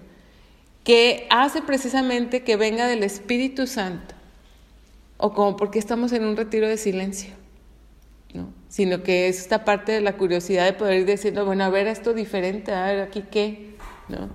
[0.87, 4.15] que hace precisamente que venga del Espíritu Santo,
[5.17, 7.31] o como porque estamos en un retiro de silencio,
[8.33, 8.53] ¿no?
[8.69, 11.89] sino que es esta parte de la curiosidad de poder ir diciendo, bueno, a ver
[11.89, 13.75] esto diferente, a ver aquí qué,
[14.09, 14.29] ¿no?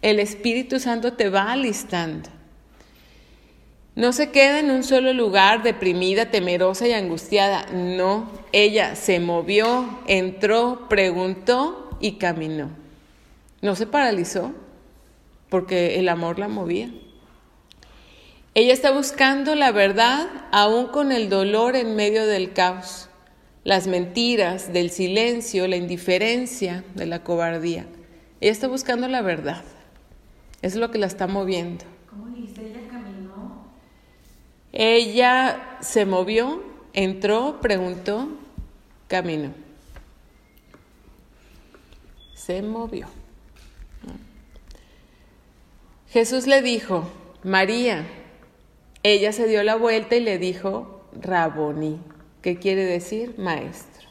[0.00, 2.28] El Espíritu Santo te va alistando.
[3.96, 7.64] No se queda en un solo lugar deprimida, temerosa y angustiada.
[7.72, 12.68] No, ella se movió, entró, preguntó y caminó.
[13.62, 14.52] No se paralizó
[15.48, 16.90] porque el amor la movía.
[18.52, 23.08] Ella está buscando la verdad aún con el dolor en medio del caos,
[23.64, 27.86] las mentiras, del silencio, la indiferencia, de la cobardía.
[28.42, 29.64] Ella está buscando la verdad.
[30.60, 31.86] Es lo que la está moviendo.
[32.10, 32.60] ¿Cómo dice?
[32.60, 32.85] Ella.
[34.78, 36.62] Ella se movió,
[36.92, 38.28] entró, preguntó,
[39.08, 39.54] caminó.
[42.34, 43.06] Se movió.
[46.10, 47.10] Jesús le dijo,
[47.42, 48.06] María.
[49.02, 51.98] Ella se dio la vuelta y le dijo, Raboní,
[52.42, 53.34] ¿qué quiere decir?
[53.38, 54.06] Maestro.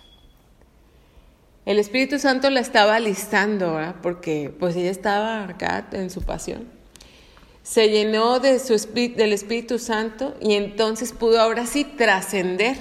[1.67, 3.97] El Espíritu Santo la estaba alistando, ¿verdad?
[4.01, 6.74] porque pues ella estaba acá en su pasión.
[7.65, 12.77] Se llenó de su espíritu, del Espíritu Santo y entonces pudo ahora sí trascender.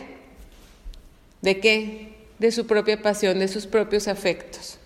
[1.40, 2.12] ¿De qué?
[2.38, 4.76] De su propia pasión, de sus propios afectos,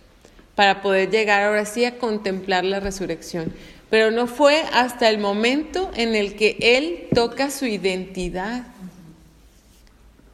[0.55, 3.53] para poder llegar ahora sí a contemplar la resurrección.
[3.91, 8.69] Pero no fue hasta el momento en el que él toca su identidad.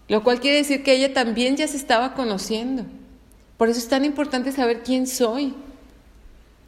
[0.09, 2.85] Lo cual quiere decir que ella también ya se estaba conociendo.
[3.57, 5.55] Por eso es tan importante saber quién soy.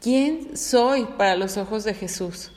[0.01, 2.51] ¿Quién soy para los ojos de Jesús?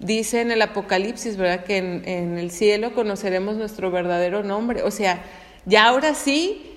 [0.00, 1.64] Dice en el Apocalipsis, ¿verdad?
[1.64, 4.82] Que en, el cielo conoceremos nuestro verdadero nombre.
[4.82, 5.24] O sea,
[5.66, 6.76] ya ahora sí,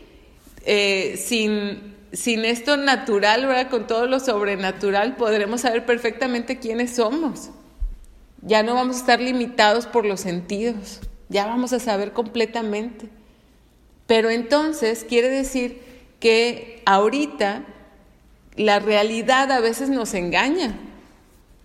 [0.65, 3.69] eh, sin, sin esto natural, ¿verdad?
[3.69, 7.51] Con todo lo sobrenatural, podremos saber perfectamente quiénes somos.
[8.41, 13.07] Ya no vamos a estar limitados por los sentidos, ya vamos a saber completamente.
[14.07, 15.79] Pero entonces quiere decir
[16.19, 17.63] que ahorita
[18.55, 20.75] la realidad a veces nos engaña,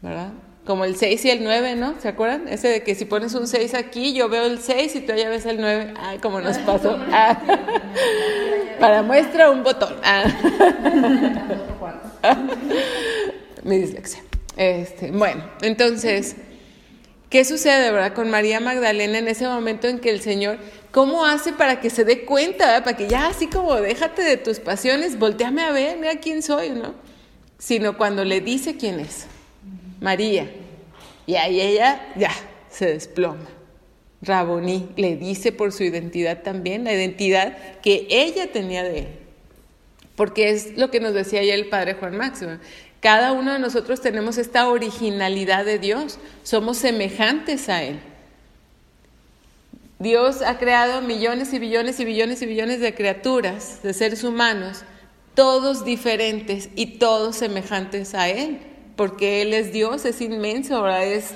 [0.03, 0.33] ¿verdad?
[0.67, 1.95] Como el 6 y el 9, ¿no?
[2.01, 2.49] ¿Se acuerdan?
[2.49, 5.29] Ese de que si pones un 6 aquí, yo veo el 6 y tú ya
[5.29, 5.95] ves el 9.
[5.97, 6.99] Ay, como nos pasó.
[7.13, 7.41] Ah.
[8.81, 9.95] Para muestra un botón.
[10.03, 10.25] Ah.
[13.63, 14.23] Mi dislexia.
[14.57, 16.35] Este, bueno, entonces,
[17.31, 20.59] ¿qué sucede, verdad, con María Magdalena en ese momento en que el Señor,
[20.91, 22.85] cómo hace para que se dé cuenta, ¿verdad?
[22.85, 26.71] para que ya así como déjate de tus pasiones, volteame a ver, mira quién soy,
[26.71, 26.95] ¿no?
[27.59, 29.27] Sino cuando le dice quién es,
[30.01, 30.51] María.
[31.27, 32.31] Y ahí ella ya
[32.71, 33.47] se desploma.
[34.23, 39.09] Raboní le dice por su identidad también, la identidad que ella tenía de él.
[40.17, 42.59] Porque es lo que nos decía ya el padre Juan Máximo.
[43.01, 48.01] Cada uno de nosotros tenemos esta originalidad de Dios, somos semejantes a Él.
[49.99, 54.83] Dios ha creado millones y billones y billones y billones de criaturas, de seres humanos,
[55.35, 58.59] todos diferentes y todos semejantes a Él,
[58.97, 61.31] porque Él es Dios, es inmenso, ahora es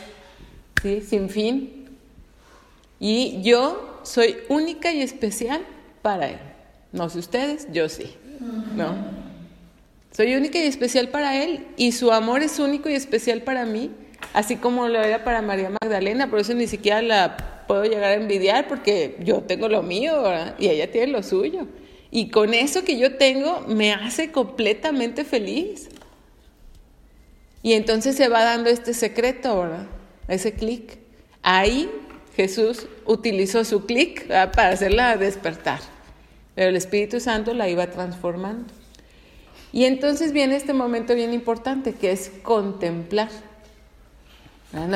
[0.83, 1.03] ¿sí?
[1.03, 1.87] sin fin.
[2.99, 5.63] Y yo soy única y especial
[6.03, 6.39] para Él.
[6.93, 8.15] No sé ustedes, yo sí.
[8.75, 8.95] ¿No?
[10.13, 13.91] Soy única y especial para Él y su amor es único y especial para mí,
[14.33, 18.15] así como lo era para María Magdalena, por eso ni siquiera la puedo llegar a
[18.15, 20.57] envidiar porque yo tengo lo mío ¿verdad?
[20.59, 21.69] y ella tiene lo suyo.
[22.11, 25.89] Y con eso que yo tengo me hace completamente feliz.
[27.63, 29.87] Y entonces se va dando este secreto, ¿verdad?
[30.29, 30.99] Ese clic.
[31.43, 31.91] Ahí
[32.37, 35.81] Jesús utilizó su clic para hacerla despertar.
[36.55, 38.73] Pero el Espíritu Santo la iba transformando.
[39.73, 43.29] Y entonces viene este momento bien importante que es contemplar.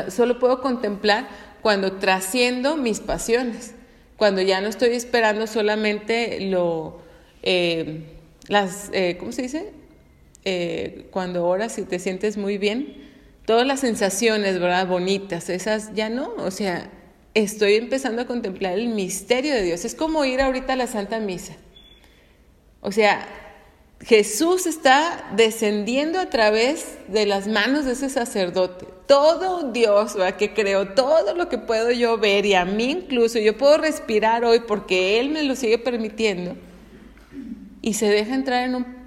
[0.09, 1.29] Solo puedo contemplar
[1.63, 3.75] cuando trasciendo mis pasiones,
[4.17, 7.01] cuando ya no estoy esperando solamente lo,
[7.43, 8.05] eh,
[8.49, 9.73] las, eh, ¿cómo se dice?
[10.45, 12.97] Eh, cuando oras y te sientes muy bien,
[13.47, 14.87] todas las sensaciones, ¿verdad?
[14.87, 16.91] Bonitas, esas ya no, o sea,
[17.35, 19.85] estoy empezando a contemplar el misterio de Dios.
[19.85, 21.55] Es como ir ahorita a la Santa Misa.
[22.81, 23.27] O sea,
[24.01, 28.87] Jesús está descendiendo a través de las manos de ese sacerdote.
[29.07, 30.37] Todo Dios ¿verdad?
[30.37, 34.45] que creó todo lo que puedo yo ver y a mí incluso, yo puedo respirar
[34.45, 36.57] hoy porque Él me lo sigue permitiendo.
[37.81, 39.04] Y se deja entrar en un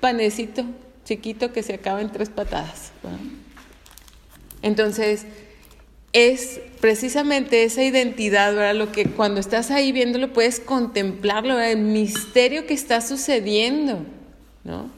[0.00, 0.64] panecito
[1.04, 2.92] chiquito que se acaba en tres patadas.
[4.60, 5.24] Entonces,
[6.12, 8.74] es precisamente esa identidad, ¿verdad?
[8.74, 11.72] Lo que cuando estás ahí viéndolo puedes contemplarlo, ¿verdad?
[11.72, 14.00] el misterio que está sucediendo,
[14.64, 14.90] ¿no?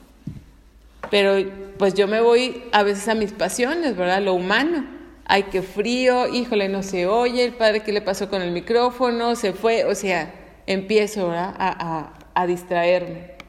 [1.11, 1.45] Pero
[1.79, 4.23] pues yo me voy a veces a mis pasiones, ¿verdad?
[4.23, 4.87] Lo humano.
[5.25, 9.37] Ay, qué frío, híjole, no se oye, el padre, ¿qué le pasó con el micrófono?
[9.37, 10.35] Se fue, o sea,
[10.67, 11.55] empiezo, ¿verdad?
[11.57, 13.40] A, a distraerme.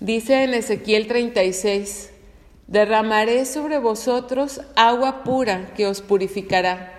[0.00, 2.10] Dice en Ezequiel 36,
[2.66, 6.92] Derramaré sobre vosotros agua pura que os purificará.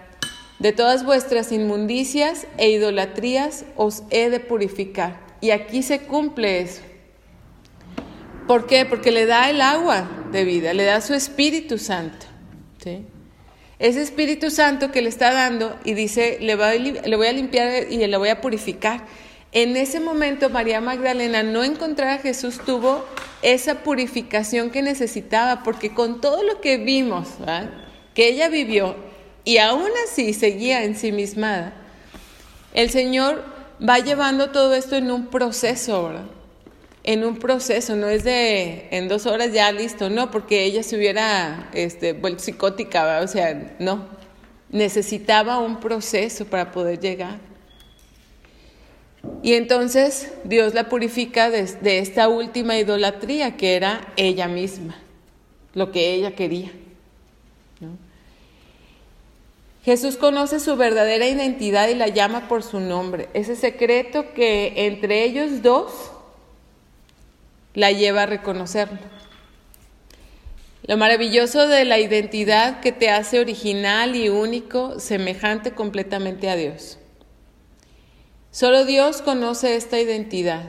[0.60, 5.20] De todas vuestras inmundicias e idolatrías os he de purificar.
[5.41, 6.82] Y aquí se cumple eso.
[8.48, 8.86] ¿Por qué?
[8.86, 12.26] Porque le da el agua de vida, le da su Espíritu Santo.
[13.78, 16.74] Ese Espíritu Santo que le está dando y dice, le voy, a,
[17.08, 19.06] le voy a limpiar y le voy a purificar.
[19.60, 23.03] En ese momento María Magdalena no encontrar a Jesús tuvo
[23.41, 27.28] esa purificación que necesitaba, porque con todo lo que vimos,
[28.14, 28.95] que ella vivió
[29.45, 31.74] y aún así seguía ensimismada,
[32.76, 33.43] el Señor
[33.82, 36.12] va llevando todo esto en un proceso.
[37.03, 40.97] En un proceso, no es de en dos horas ya listo, no, porque ella se
[40.97, 44.08] hubiera este, psicótica, o sea, no,
[44.70, 47.47] necesitaba un proceso para poder llegar.
[49.43, 54.95] Y entonces Dios la purifica de, esta última idolatría que era ella misma,
[55.73, 56.71] lo que ella quería.
[59.86, 63.30] Jesús conoce su verdadera identidad y la llama por su nombre.
[63.34, 66.11] Ese secreto que entre ellos dos
[67.73, 68.99] la lleva a reconocerlo.
[70.88, 76.97] Lo maravilloso de la identidad que te hace original y único, semejante completamente a Dios.
[78.58, 80.64] Solo Dios conoce esta identidad.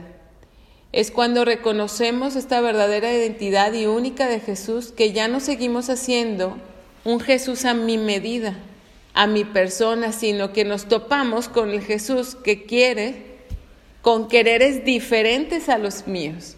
[0.92, 6.58] Es cuando reconocemos esta verdadera identidad y única de Jesús que ya no seguimos haciendo
[7.06, 8.58] un Jesús a mi medida,
[9.14, 13.38] a mi persona, sino que nos topamos con el Jesús que quiere,
[14.02, 16.56] con quereres diferentes a los míos.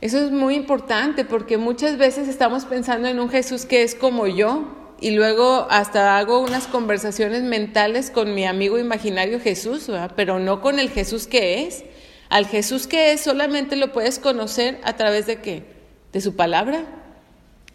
[0.00, 4.26] Eso es muy importante porque muchas veces estamos pensando en un Jesús que es como
[4.26, 10.12] yo, y luego hasta hago unas conversaciones mentales con mi amigo imaginario Jesús, ¿verdad?
[10.14, 11.82] pero no con el Jesús que es.
[12.28, 15.64] Al Jesús que es solamente lo puedes conocer a través de qué?
[16.12, 16.84] De su palabra.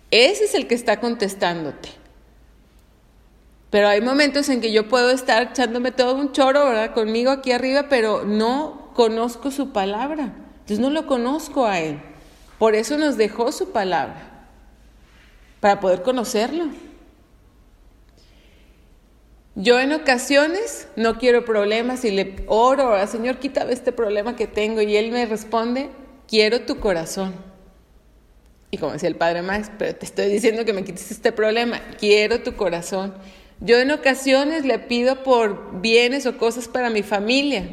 [0.09, 1.89] Ese es el que está contestándote.
[3.69, 6.93] Pero hay momentos en que yo puedo estar echándome todo un choro, ¿verdad?
[6.93, 10.33] Conmigo aquí arriba, pero no conozco su palabra.
[10.59, 11.99] Entonces no lo conozco a Él.
[12.57, 14.47] Por eso nos dejó su palabra,
[15.59, 16.86] para poder conocerlo.
[19.59, 24.45] Yo en ocasiones no quiero problemas y le oro, al Señor, quítame este problema que
[24.45, 25.89] tengo y Él me responde,
[26.27, 27.33] quiero tu corazón.
[28.69, 31.81] Y como decía el Padre Max, pero te estoy diciendo que me quites este problema,
[31.99, 33.15] quiero tu corazón.
[33.59, 37.67] Yo en ocasiones le pido por bienes o cosas para mi familia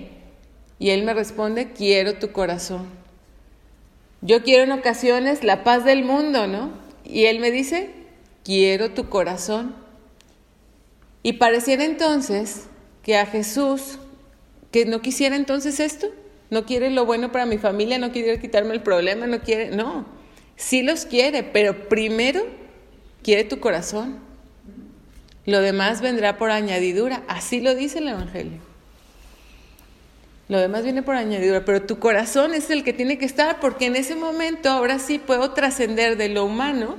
[0.78, 2.86] y Él me responde, quiero tu corazón.
[4.22, 6.70] Yo quiero en ocasiones la paz del mundo, ¿no?
[7.04, 7.90] Y Él me dice,
[8.42, 9.83] quiero tu corazón.
[11.24, 12.66] Y pareciera entonces
[13.02, 13.98] que a Jesús,
[14.70, 16.08] que no quisiera entonces esto,
[16.50, 20.04] no quiere lo bueno para mi familia, no quiere quitarme el problema, no quiere, no,
[20.54, 22.44] sí los quiere, pero primero
[23.22, 24.18] quiere tu corazón.
[25.46, 28.60] Lo demás vendrá por añadidura, así lo dice el Evangelio.
[30.48, 33.86] Lo demás viene por añadidura, pero tu corazón es el que tiene que estar, porque
[33.86, 36.96] en ese momento ahora sí puedo trascender de lo humano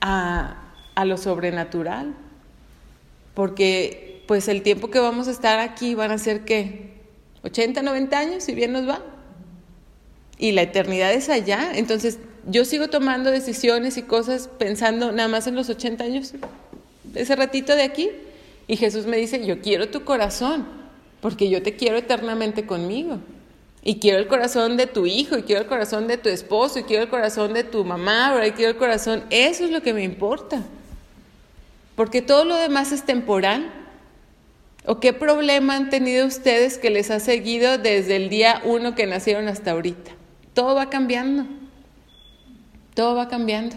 [0.00, 2.12] a, a lo sobrenatural
[3.34, 6.90] porque pues el tiempo que vamos a estar aquí van a ser qué,
[7.42, 9.02] 80, 90 años, si bien nos va.
[10.38, 15.46] Y la eternidad es allá, entonces yo sigo tomando decisiones y cosas pensando nada más
[15.46, 16.32] en los 80 años,
[17.14, 18.08] ese ratito de aquí,
[18.66, 20.66] y Jesús me dice, yo quiero tu corazón,
[21.20, 23.18] porque yo te quiero eternamente conmigo.
[23.82, 26.84] Y quiero el corazón de tu hijo, y quiero el corazón de tu esposo, y
[26.84, 30.04] quiero el corazón de tu mamá, y quiero el corazón, eso es lo que me
[30.04, 30.62] importa
[32.00, 33.70] porque todo lo demás es temporal.
[34.86, 39.04] ¿O qué problema han tenido ustedes que les ha seguido desde el día uno que
[39.04, 40.12] nacieron hasta ahorita?
[40.54, 41.44] Todo va cambiando.
[42.94, 43.76] Todo va cambiando.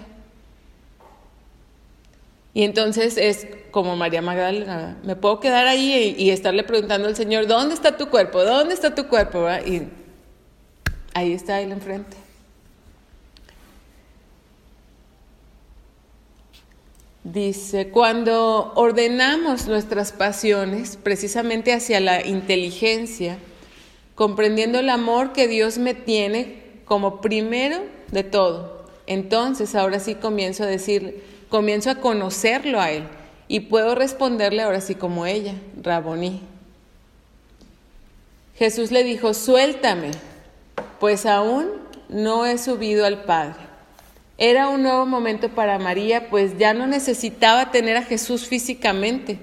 [2.54, 7.46] Y entonces es como María Magdalena, me puedo quedar ahí y, estarle preguntando al Señor,
[7.48, 8.42] ¿dónde está tu cuerpo?
[8.46, 9.50] ¿Dónde está tu cuerpo?
[9.66, 9.90] Y
[11.14, 12.23] ahí está Él enfrente.
[17.24, 23.38] Dice, cuando ordenamos nuestras pasiones precisamente hacia la inteligencia,
[24.14, 27.80] comprendiendo el amor que Dios me tiene como primero
[28.12, 33.04] de todo, entonces ahora sí comienzo a decir, comienzo a conocerlo a Él
[33.48, 36.42] y puedo responderle ahora sí como ella, Raboní.
[38.58, 40.12] Jesús le dijo, suéltame,
[41.00, 41.68] pues aún
[42.10, 43.63] no he subido al Padre.
[44.38, 49.38] Era un nuevo momento para María, pues ya no necesitaba tener a Jesús físicamente.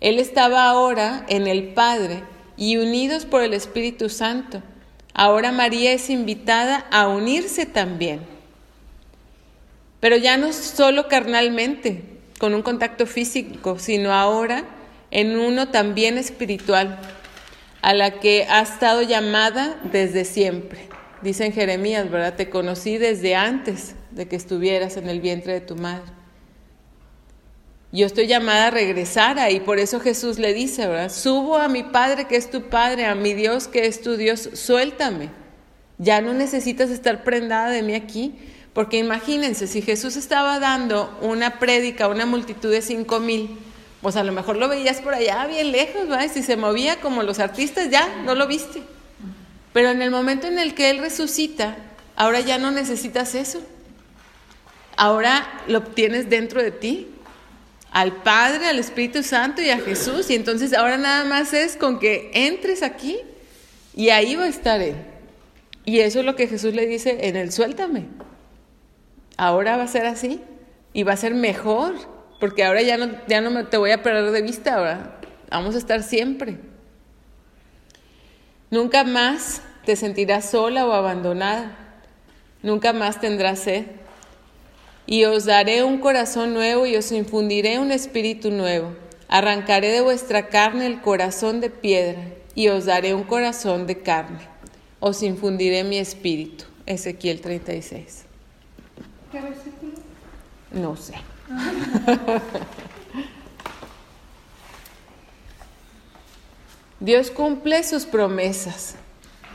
[0.00, 2.24] Él estaba ahora en el Padre
[2.56, 4.60] y unidos por el Espíritu Santo.
[5.14, 8.20] Ahora María es invitada a unirse también.
[10.00, 12.02] Pero ya no solo carnalmente,
[12.40, 14.64] con un contacto físico, sino ahora
[15.12, 16.98] en uno también espiritual,
[17.82, 20.88] a la que ha estado llamada desde siempre.
[21.22, 22.34] Dice en Jeremías, ¿verdad?
[22.34, 26.10] Te conocí desde antes de que estuvieras en el vientre de tu madre.
[27.92, 31.12] Yo estoy llamada a regresar ahí, por eso Jesús le dice, ¿verdad?
[31.12, 34.50] Subo a mi Padre que es tu Padre, a mi Dios que es tu Dios,
[34.54, 35.30] suéltame.
[35.98, 38.34] Ya no necesitas estar prendada de mí aquí,
[38.72, 43.56] porque imagínense, si Jesús estaba dando una prédica a una multitud de cinco mil,
[44.02, 46.02] pues a lo mejor lo veías por allá bien lejos.
[46.32, 48.82] Si se movía como los artistas, ya no lo viste.
[49.72, 51.76] Pero en el momento en el que Él resucita,
[52.16, 53.60] ahora ya no necesitas eso.
[54.96, 57.08] Ahora lo tienes dentro de ti,
[57.90, 60.30] al Padre, al Espíritu Santo y a Jesús.
[60.30, 63.18] Y entonces ahora nada más es con que entres aquí
[63.94, 64.96] y ahí va a estar Él.
[65.84, 68.06] Y eso es lo que Jesús le dice en el suéltame.
[69.36, 70.40] Ahora va a ser así
[70.92, 71.94] y va a ser mejor,
[72.40, 75.20] porque ahora ya no, ya no te voy a perder de vista, ahora
[75.50, 76.58] vamos a estar siempre.
[78.70, 81.76] Nunca más te sentirás sola o abandonada,
[82.62, 83.84] nunca más tendrás sed.
[85.06, 88.96] Y os daré un corazón nuevo y os infundiré un espíritu nuevo.
[89.28, 92.22] Arrancaré de vuestra carne el corazón de piedra
[92.54, 94.40] y os daré un corazón de carne.
[95.00, 96.64] Os infundiré mi espíritu.
[96.86, 98.24] Ezequiel 36.
[99.32, 99.92] ¿Qué versículo?
[100.72, 101.14] No sé.
[107.00, 108.94] Dios cumple sus promesas,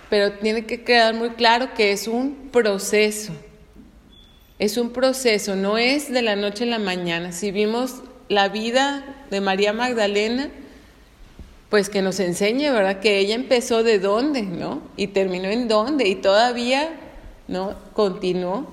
[0.10, 3.34] pero tiene que quedar muy claro que es un proceso.
[4.60, 7.32] Es un proceso, no es de la noche a la mañana.
[7.32, 10.49] Si vimos la vida de María Magdalena,
[11.70, 12.99] pues que nos enseñe, ¿verdad?
[12.99, 14.82] Que ella empezó de dónde, ¿no?
[14.97, 16.89] Y terminó en dónde y todavía,
[17.47, 17.74] ¿no?
[17.93, 18.68] Continuó.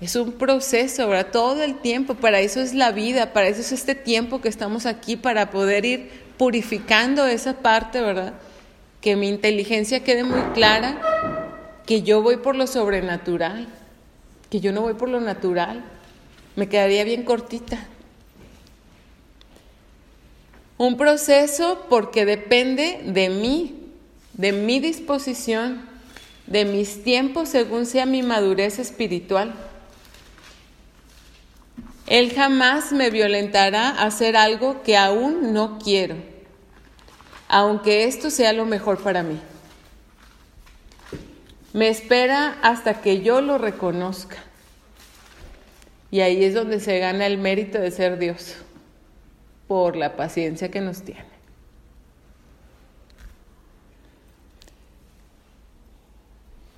[0.00, 1.32] Es un proceso, ¿verdad?
[1.32, 4.86] Todo el tiempo, para eso es la vida, para eso es este tiempo que estamos
[4.86, 8.34] aquí, para poder ir purificando esa parte, ¿verdad?
[9.00, 11.00] Que mi inteligencia quede muy clara,
[11.84, 13.66] que yo voy por lo sobrenatural,
[14.50, 15.84] que yo no voy por lo natural,
[16.54, 17.86] me quedaría bien cortita.
[20.78, 23.74] Un proceso porque depende de mí,
[24.34, 25.86] de mi disposición,
[26.46, 29.54] de mis tiempos según sea mi madurez espiritual.
[32.06, 36.16] Él jamás me violentará a hacer algo que aún no quiero,
[37.48, 39.40] aunque esto sea lo mejor para mí.
[41.76, 44.38] Me espera hasta que yo lo reconozca.
[46.10, 48.54] Y ahí es donde se gana el mérito de ser Dios,
[49.68, 51.26] por la paciencia que nos tiene.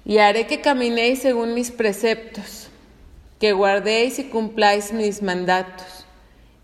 [0.04, 2.66] Y haré que caminéis según mis preceptos
[3.38, 6.06] que guardéis y cumpláis mis mandatos,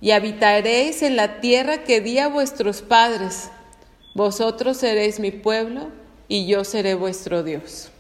[0.01, 3.51] y habitaréis en la tierra que di a vuestros padres.
[4.17, 5.93] Vosotros seréis mi pueblo,
[6.27, 7.93] y yo seré vuestro Dios.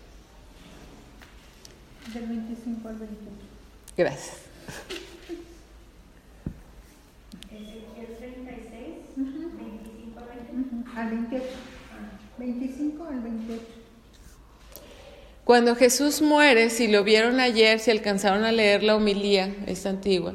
[2.15, 3.21] Del 25 al 28.
[3.97, 4.37] Gracias.
[7.51, 10.97] Ezequiel 36, 25 a 20.
[10.97, 11.45] Al 28.
[12.39, 13.62] 25 al 28.
[15.45, 20.35] Cuando Jesús muere, si lo vieron ayer, si alcanzaron a leer la homilía, esta antigua,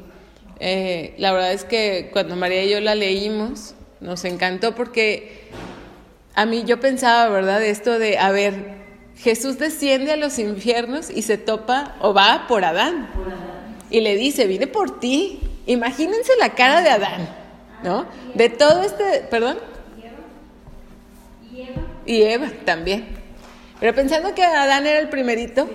[0.60, 5.48] eh, la verdad es que cuando María y yo la leímos, nos encantó porque
[6.34, 7.64] a mí yo pensaba, ¿verdad?
[7.64, 8.79] Esto de, a ver,
[9.16, 13.08] Jesús desciende a los infiernos y se topa o va por Adán.
[13.90, 15.40] Y le dice, vine por ti.
[15.66, 17.28] Imagínense la cara de Adán,
[17.82, 18.06] ¿no?
[18.34, 19.58] De todo este, perdón.
[21.52, 23.06] Y Eva, Y Eva también.
[23.78, 25.68] Pero pensando que Adán era el primerito,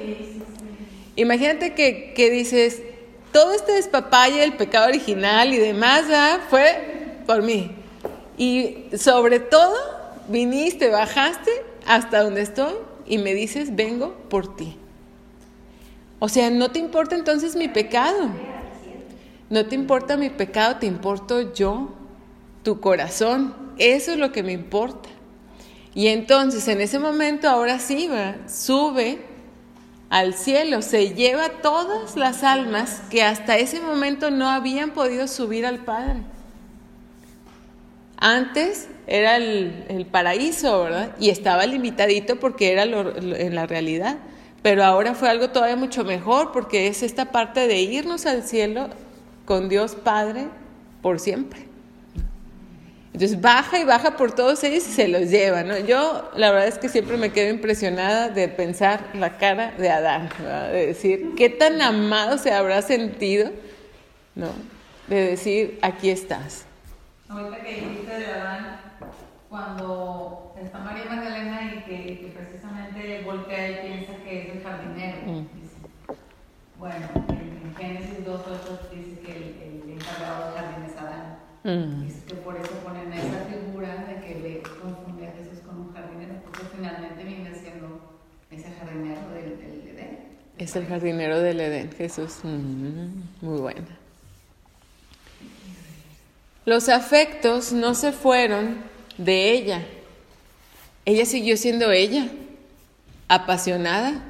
[1.16, 2.82] imagínate que, que dices,
[3.32, 6.40] todo este despapalle del pecado original y demás ¿verdad?
[6.50, 7.76] fue por mí.
[8.38, 9.76] Y sobre todo,
[10.30, 11.52] viniste, bajaste
[11.86, 12.74] hasta donde estoy
[13.08, 14.78] y me dices, vengo por ti.
[16.20, 18.30] O sea, no te importa entonces mi pecado.
[19.50, 21.94] No te importa mi pecado, te importo yo,
[22.64, 23.54] tu corazón.
[23.78, 25.10] Eso es lo que me importa.
[25.94, 29.20] Y entonces en ese momento ahora sí va, sube
[30.10, 35.66] al cielo, se lleva todas las almas que hasta ese momento no habían podido subir
[35.66, 36.22] al Padre.
[38.18, 41.16] Antes era el, el paraíso, ¿verdad?
[41.20, 44.18] Y estaba limitadito porque era en la realidad.
[44.62, 48.90] Pero ahora fue algo todavía mucho mejor porque es esta parte de irnos al cielo
[49.46, 50.48] con Dios Padre
[51.02, 51.68] por siempre.
[53.14, 55.78] Entonces baja y baja por todos ellos y se los lleva, ¿no?
[55.78, 60.30] Yo la verdad es que siempre me quedo impresionada de pensar la cara de Adán,
[60.40, 60.72] ¿verdad?
[60.72, 63.52] de decir, ¿qué tan amado se habrá sentido?
[64.34, 64.50] ¿No?
[65.08, 66.66] de decir, aquí estás.
[67.30, 68.82] Ahorita que dijiste de Adán,
[69.50, 75.18] cuando está María Magdalena y que, que precisamente voltea y piensa que es el jardinero.
[75.26, 75.48] Mm.
[76.80, 81.38] Bueno, en, en Génesis 2, 8 dice que el, el encargado del jardín es Adán.
[81.64, 82.06] Mm.
[82.06, 85.94] Dice que por eso ponen esa figura de que le confunde a Jesús con un
[85.94, 88.02] jardinero, porque finalmente viene siendo
[88.52, 90.20] ese jardinero del, del Edén.
[90.58, 92.40] Es el jardinero del Edén, Jesús.
[92.44, 93.88] Mm, muy buena.
[96.66, 99.86] Los afectos no se fueron de ella.
[101.06, 102.28] Ella siguió siendo ella,
[103.28, 104.24] apasionada.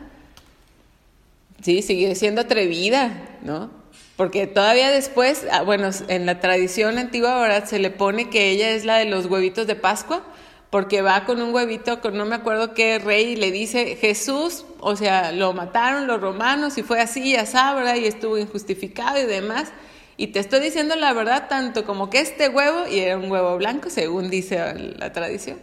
[1.61, 3.11] Sí, siguió siendo atrevida,
[3.41, 3.71] ¿no?
[4.17, 8.71] Porque todavía después, ah, bueno, en la tradición antigua ahora se le pone que ella
[8.71, 10.23] es la de los huevitos de Pascua,
[10.69, 14.65] porque va con un huevito, con no me acuerdo qué rey, y le dice, Jesús,
[14.79, 19.25] o sea, lo mataron los romanos y fue así, ya sabrá, y estuvo injustificado y
[19.25, 19.71] demás.
[20.17, 23.57] Y te estoy diciendo la verdad, tanto como que este huevo, y era un huevo
[23.57, 25.59] blanco, según dice la tradición,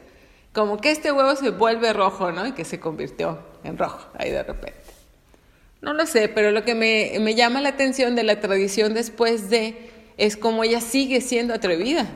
[0.52, 2.46] como que este huevo se vuelve rojo, ¿no?
[2.46, 4.78] Y que se convirtió en rojo, ahí de repente.
[5.80, 9.50] No lo sé, pero lo que me, me llama la atención de la tradición después
[9.50, 12.06] de es como ella sigue siendo atrevida.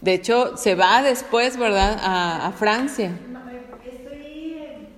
[0.00, 3.12] De hecho, se va después, ¿verdad?, a Francia.
[3.32, 4.88] Ma- eh, Estoy, eh,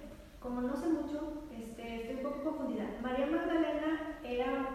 [0.41, 2.85] como no sé mucho, este, estoy un poco confundida.
[3.03, 4.68] María Magdalena era,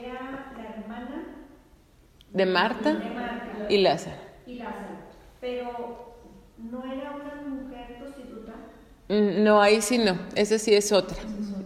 [0.00, 1.48] era la hermana
[2.32, 4.20] De Marta de Marta y Lázaro.
[4.46, 4.98] y Lázaro,
[5.40, 6.14] pero
[6.56, 8.52] no era una mujer prostituta.
[9.08, 11.18] Mm, No, ahí sí no, esa sí es otra.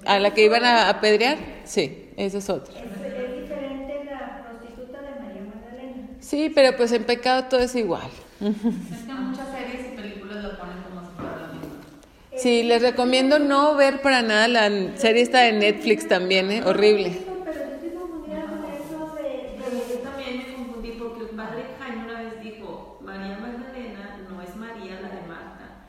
[0.04, 2.74] A la que iban a apedrear, sí, esa es otra.
[2.74, 6.02] Es, es diferente la prostituta de María Magdalena.
[6.20, 8.10] Sí, pero pues en pecado todo es igual.
[8.90, 11.84] Es que muchas series y películas lo ponen como si fuera la misma.
[12.34, 16.62] Sí, les recomiendo no ver para nada la serie esta de Netflix también, ¿eh?
[16.64, 17.18] Horrible.
[17.44, 21.28] Pero yo estoy confundida con eso de, Pero de- yo también me confundí porque el
[21.30, 25.86] padre Jaime una vez dijo, María Magdalena no es María la de Marta.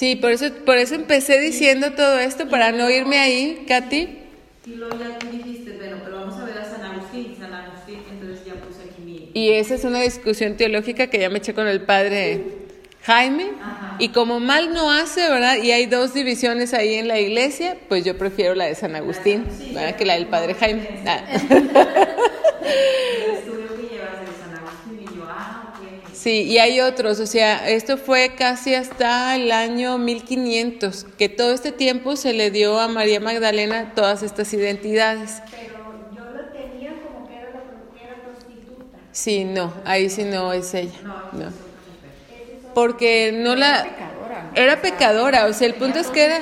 [0.00, 4.08] Sí, por eso, por eso empecé diciendo todo esto, para no irme ahí, Katy.
[4.64, 7.98] Y luego ya tú dijiste, bueno, pero vamos a ver a San Agustín, San Agustín,
[8.10, 9.30] entonces ya puse aquí mi...
[9.34, 12.42] Y esa es una discusión teológica que ya me eché con el padre
[13.02, 13.50] Jaime.
[13.60, 13.96] Ajá.
[13.98, 15.56] Y como mal no hace, ¿verdad?
[15.62, 19.44] Y hay dos divisiones ahí en la iglesia, pues yo prefiero la de San Agustín,
[19.74, 19.96] ¿verdad?
[19.96, 20.88] Que la del padre Jaime.
[21.06, 21.26] Ah.
[22.62, 26.09] El estudio que llevas de San Agustín y yo, ah, ok.
[26.20, 31.54] Sí, y hay otros, o sea, esto fue casi hasta el año 1500, que todo
[31.54, 35.40] este tiempo se le dio a María Magdalena todas estas identidades.
[35.50, 35.80] pero
[36.14, 38.98] yo lo tenía como que era, la, que era prostituta.
[39.12, 40.92] Sí, no, ahí sí no es ella.
[41.32, 41.50] No.
[42.74, 43.86] Porque no la...
[44.54, 46.40] Era pecadora, o sea, el punto es que era...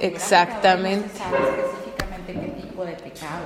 [0.00, 1.10] Exactamente.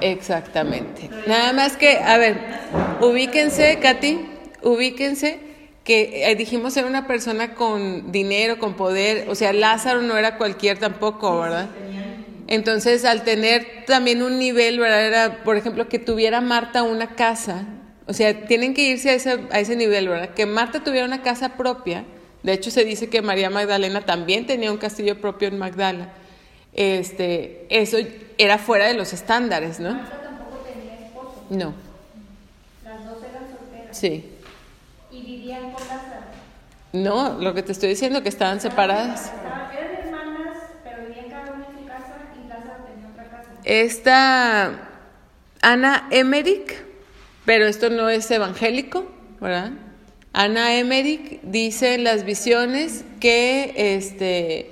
[0.01, 1.11] Exactamente.
[1.26, 2.38] Nada más que, a ver,
[3.01, 4.32] ubíquense, Katy,
[4.62, 5.52] ubíquense
[5.84, 10.38] que eh, dijimos era una persona con dinero, con poder, o sea, Lázaro no era
[10.38, 11.68] cualquier tampoco, ¿verdad?
[12.46, 15.06] Entonces, al tener también un nivel, ¿verdad?
[15.06, 17.66] Era, por ejemplo, que tuviera Marta una casa,
[18.06, 20.30] o sea, tienen que irse a ese, a ese nivel, ¿verdad?
[20.34, 22.04] Que Marta tuviera una casa propia,
[22.42, 26.12] de hecho se dice que María Magdalena también tenía un castillo propio en Magdala,
[26.74, 27.98] este, eso
[28.38, 29.94] era fuera de los estándares, ¿no?
[29.94, 31.44] Marta tampoco tenía esposo.
[31.50, 31.74] No,
[32.84, 33.98] Las dos eran solteras.
[33.98, 34.32] sí.
[35.53, 36.22] Y vivían con Lázaro.
[36.92, 39.26] No, lo que te estoy diciendo que estaban separadas.
[39.26, 43.50] Estaban- eran hermanas, pero vivían cada una en su casa y Lázaro tenía otra casa.
[43.64, 44.88] Esta
[45.62, 46.74] Ana Emmerich,
[47.44, 49.72] pero esto no es evangélico, ¿verdad?
[50.32, 54.70] Ana Emmerich dice en las visiones que este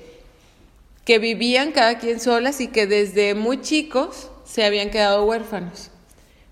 [1.05, 5.91] que vivían cada quien solas y que desde muy chicos se habían quedado huérfanos.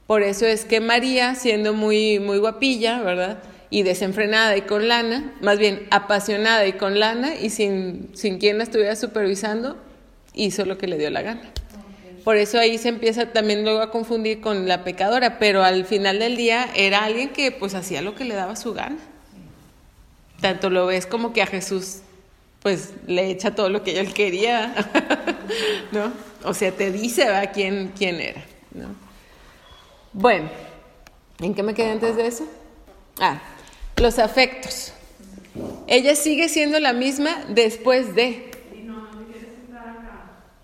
[0.07, 3.39] Por eso es que María, siendo muy muy guapilla, ¿verdad?
[3.71, 8.59] Y desenfrenada y con lana, más bien apasionada y con lana y sin, sin quien
[8.59, 9.77] la estuviera supervisando,
[10.35, 11.53] hizo lo que le dio la gana.
[12.25, 16.19] Por eso ahí se empieza también luego a confundir con la pecadora, pero al final
[16.19, 18.99] del día era alguien que pues hacía lo que le daba su gana.
[20.41, 22.01] Tanto lo ves como que a Jesús
[22.63, 24.75] pues le echa todo lo que él quería,
[25.93, 26.13] ¿no?
[26.45, 27.51] O sea, te dice ¿verdad?
[27.53, 28.89] quién, quién era, ¿no?
[30.13, 30.51] Bueno,
[31.41, 32.47] ¿en qué me quedé antes de eso?
[33.21, 33.41] Ah,
[34.01, 34.93] los afectos.
[35.87, 38.51] Ella sigue siendo la misma después de.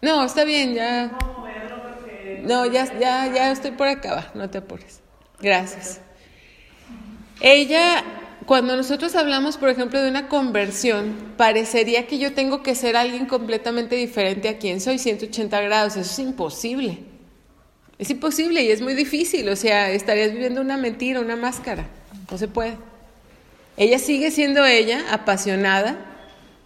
[0.02, 1.16] No, está bien, ya.
[2.42, 5.00] No, ya, ya, ya estoy por acabar, no te apures.
[5.40, 6.00] Gracias.
[7.40, 8.04] Ella,
[8.44, 13.24] cuando nosotros hablamos, por ejemplo, de una conversión, parecería que yo tengo que ser alguien
[13.24, 15.96] completamente diferente a quien soy, 180 grados.
[15.96, 16.98] Eso es imposible.
[17.98, 21.86] Es imposible y es muy difícil, o sea, estarías viviendo una mentira, una máscara,
[22.30, 22.76] no se puede.
[23.76, 25.96] Ella sigue siendo ella, apasionada,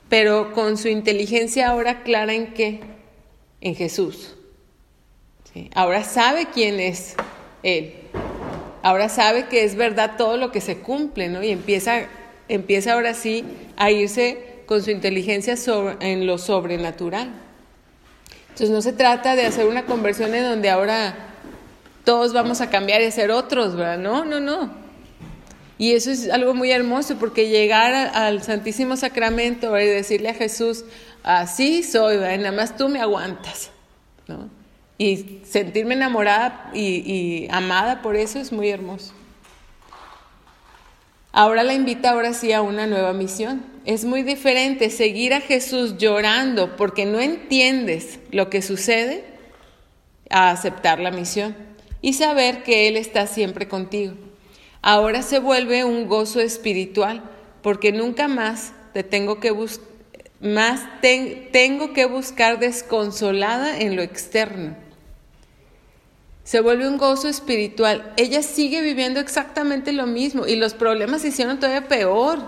[0.08, 2.80] pero con su inteligencia ahora clara en qué?
[3.60, 4.34] En Jesús.
[5.74, 7.14] Ahora sabe quién es
[7.62, 7.94] Él.
[8.82, 11.42] Ahora sabe que es verdad todo lo que se cumple, ¿no?
[11.42, 12.06] Y empieza,
[12.48, 13.44] empieza ahora sí
[13.76, 15.54] a irse con su inteligencia
[16.00, 17.32] en lo sobrenatural.
[18.50, 21.14] Entonces no se trata de hacer una conversión en donde ahora
[22.04, 23.98] todos vamos a cambiar y ser otros, ¿verdad?
[23.98, 24.87] No, no, no.
[25.78, 30.84] Y eso es algo muy hermoso porque llegar al Santísimo Sacramento y decirle a Jesús,
[31.22, 33.70] así soy, nada más tú me aguantas,
[34.26, 34.50] ¿no?
[34.98, 39.14] Y sentirme enamorada y, y amada por eso es muy hermoso.
[41.30, 43.64] Ahora la invita ahora sí a una nueva misión.
[43.84, 49.24] Es muy diferente seguir a Jesús llorando porque no entiendes lo que sucede
[50.30, 51.54] a aceptar la misión
[52.00, 54.14] y saber que Él está siempre contigo.
[54.82, 57.22] Ahora se vuelve un gozo espiritual
[57.62, 59.54] porque nunca más te tengo que
[60.40, 64.88] más tengo que buscar desconsolada en lo externo
[66.48, 68.14] se vuelve un gozo espiritual.
[68.16, 72.38] Ella sigue viviendo exactamente lo mismo y los problemas se hicieron todavía peor,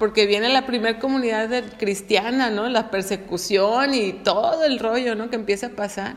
[0.00, 2.68] porque viene la primera comunidad cristiana, ¿no?
[2.68, 5.30] la persecución y todo el rollo ¿no?
[5.30, 6.16] que empieza a pasar.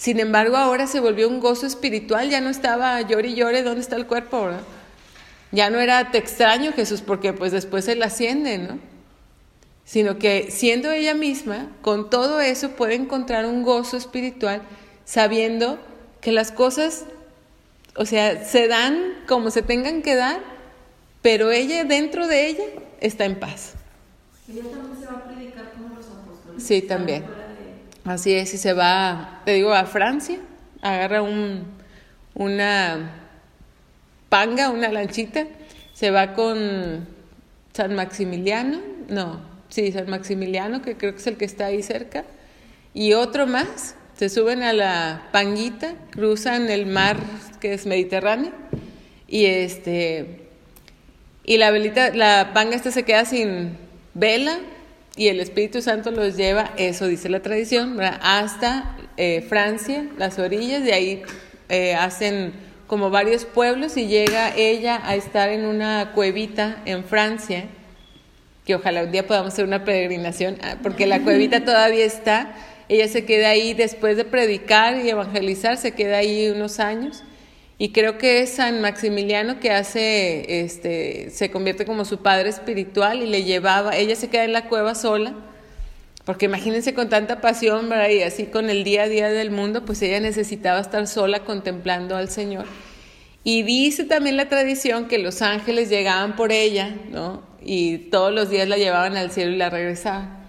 [0.00, 3.82] Sin embargo, ahora se volvió un gozo espiritual, ya no estaba llore y llore, ¿dónde
[3.82, 4.46] está el cuerpo?
[4.46, 4.62] ¿verdad?
[5.52, 8.78] Ya no era te extraño Jesús, porque pues después él asciende, ¿no?
[9.84, 14.62] Sino que siendo ella misma, con todo eso puede encontrar un gozo espiritual
[15.04, 15.78] sabiendo
[16.22, 17.04] que las cosas,
[17.94, 18.96] o sea, se dan
[19.28, 20.40] como se tengan que dar,
[21.20, 22.64] pero ella, dentro de ella,
[23.02, 23.74] está en paz.
[24.50, 26.62] Ella también se va a predicar como los apóstoles.
[26.62, 27.39] Sí, también.
[28.04, 30.38] Así es, y se va, te digo, a Francia,
[30.80, 31.64] agarra un,
[32.34, 33.10] una
[34.28, 35.46] panga, una lanchita,
[35.92, 37.06] se va con
[37.74, 42.24] San Maximiliano, no, sí, San Maximiliano, que creo que es el que está ahí cerca,
[42.94, 47.16] y otro más, se suben a la panguita, cruzan el mar
[47.58, 48.52] que es Mediterráneo
[49.26, 50.46] y este
[51.42, 53.78] y la velita, la panga esta se queda sin
[54.12, 54.58] vela
[55.16, 60.82] y el Espíritu Santo los lleva, eso dice la tradición, hasta eh, Francia, las orillas,
[60.84, 61.22] de ahí
[61.68, 62.52] eh, hacen
[62.86, 67.66] como varios pueblos y llega ella a estar en una cuevita en Francia,
[68.64, 72.54] que ojalá un día podamos hacer una peregrinación, ah, porque la cuevita todavía está
[72.90, 77.22] ella se queda ahí después de predicar y evangelizar, se queda ahí unos años.
[77.80, 83.22] Y creo que es San Maximiliano que hace, este, se convierte como su padre espiritual
[83.22, 85.32] y le llevaba, ella se queda en la cueva sola,
[86.26, 88.10] porque imagínense con tanta pasión, ¿verdad?
[88.10, 92.18] Y así con el día a día del mundo, pues ella necesitaba estar sola contemplando
[92.18, 92.66] al Señor.
[93.44, 97.42] Y dice también la tradición que los ángeles llegaban por ella, ¿no?
[97.62, 100.39] Y todos los días la llevaban al cielo y la regresaban.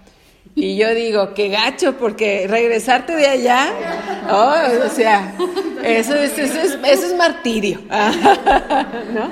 [0.54, 3.72] Y yo digo, qué gacho, porque regresarte de allá,
[4.30, 5.34] oh, o sea,
[5.82, 7.80] eso es, eso es, eso es martirio.
[7.88, 9.30] ¿no?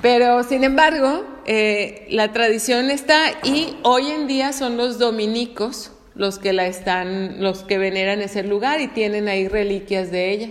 [0.00, 6.38] Pero sin embargo, eh, la tradición está y hoy en día son los dominicos los
[6.38, 10.50] que la están, los que veneran ese lugar y tienen ahí reliquias de ella.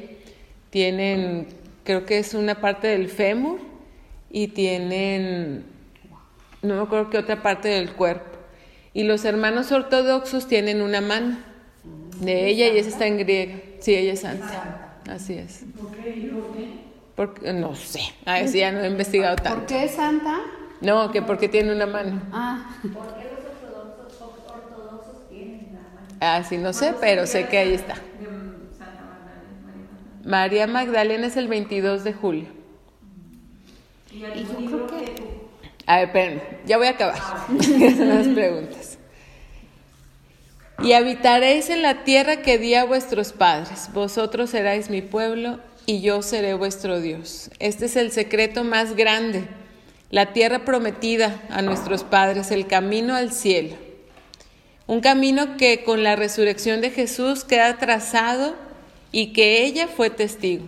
[0.70, 1.47] Tienen,
[1.84, 3.59] creo que es una parte del fémur
[4.30, 5.66] y tienen,
[6.61, 8.32] no me acuerdo qué otra parte del cuerpo.
[8.93, 11.37] Y los hermanos ortodoxos tienen una mano
[12.19, 13.59] de ella y esa está en griego.
[13.79, 14.99] Sí, ella es santa.
[15.09, 15.65] Así es.
[15.79, 16.31] ¿Por qué?
[16.31, 16.67] ¿Por qué?
[17.15, 19.59] Porque, no sé, a ver si ya no he investigado tanto.
[19.59, 20.39] ¿Por qué es santa?
[20.81, 22.21] No, que porque tiene una mano.
[22.31, 22.69] Ah.
[22.81, 26.07] ¿Por qué los ortodoxos, ortodoxos tienen la mano?
[26.21, 27.95] Ah, sí, no sé, pero sé que ahí está.
[27.95, 27.99] De
[28.77, 29.61] Santa Magdalena,
[30.23, 30.29] María Magdalena.
[30.29, 32.47] María Magdalena es el 22 de julio.
[34.11, 34.27] Y yo
[34.59, 35.32] libro creo que-
[35.86, 37.17] A ver, espérenme, ya voy a acabar.
[37.47, 38.97] Son las preguntas.
[40.81, 43.89] Y habitaréis en la tierra que di a vuestros padres.
[43.93, 47.51] Vosotros seréis mi pueblo y yo seré vuestro Dios.
[47.59, 49.45] Este es el secreto más grande.
[50.09, 53.75] La tierra prometida a nuestros padres, el camino al cielo.
[54.86, 58.55] Un camino que con la resurrección de Jesús queda trazado
[59.11, 60.67] y que ella fue testigo.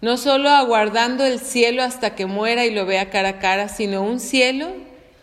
[0.00, 4.02] No solo aguardando el cielo hasta que muera y lo vea cara a cara, sino
[4.02, 4.68] un cielo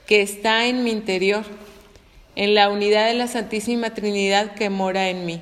[0.06, 1.46] que está en mi interior,
[2.36, 5.42] en la unidad de la Santísima Trinidad que mora en mí.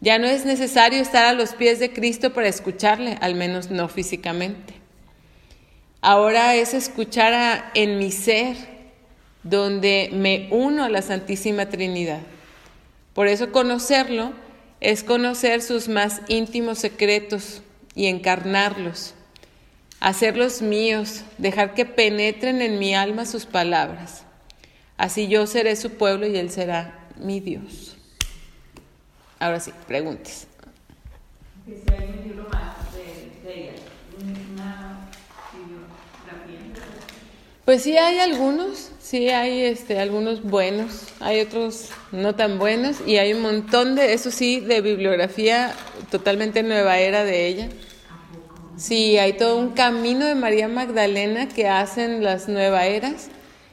[0.00, 3.88] Ya no es necesario estar a los pies de Cristo para escucharle, al menos no
[3.88, 4.72] físicamente.
[6.00, 8.56] Ahora es escuchar en mi ser,
[9.42, 12.20] donde me uno a la Santísima Trinidad.
[13.12, 14.32] Por eso conocerlo
[14.80, 17.62] es conocer sus más íntimos secretos
[18.00, 19.12] y encarnarlos,
[20.00, 24.22] hacerlos míos, dejar que penetren en mi alma sus palabras.
[24.96, 27.98] Así yo seré su pueblo y él será mi Dios.
[29.38, 30.46] Ahora sí, preguntes.
[37.66, 43.18] Pues sí hay algunos, sí hay este, algunos buenos, hay otros no tan buenos y
[43.18, 45.74] hay un montón de, eso sí, de bibliografía
[46.10, 47.68] totalmente nueva era de ella.
[48.80, 53.28] Sí, hay todo un camino de María Magdalena que hacen las nueva eras,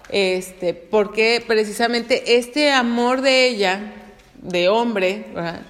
[0.09, 3.93] este, porque precisamente este amor de ella,
[4.41, 5.61] de hombre, ¿verdad?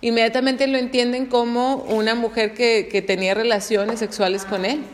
[0.00, 4.84] inmediatamente lo entienden como una mujer que, que tenía relaciones sexuales con él.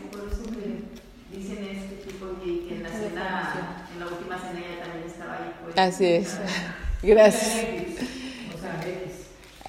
[5.63, 5.77] Pues.
[5.77, 6.37] Así es.
[7.03, 7.90] Gracias.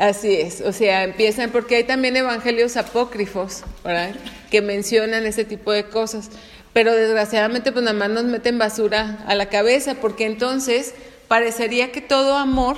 [0.03, 4.17] Así es, o sea, empiezan, porque hay también evangelios apócrifos, ¿verdad?
[4.51, 6.29] Que mencionan ese tipo de cosas,
[6.73, 10.93] pero desgraciadamente pues nada más nos meten basura a la cabeza, porque entonces
[11.29, 12.77] parecería que todo amor,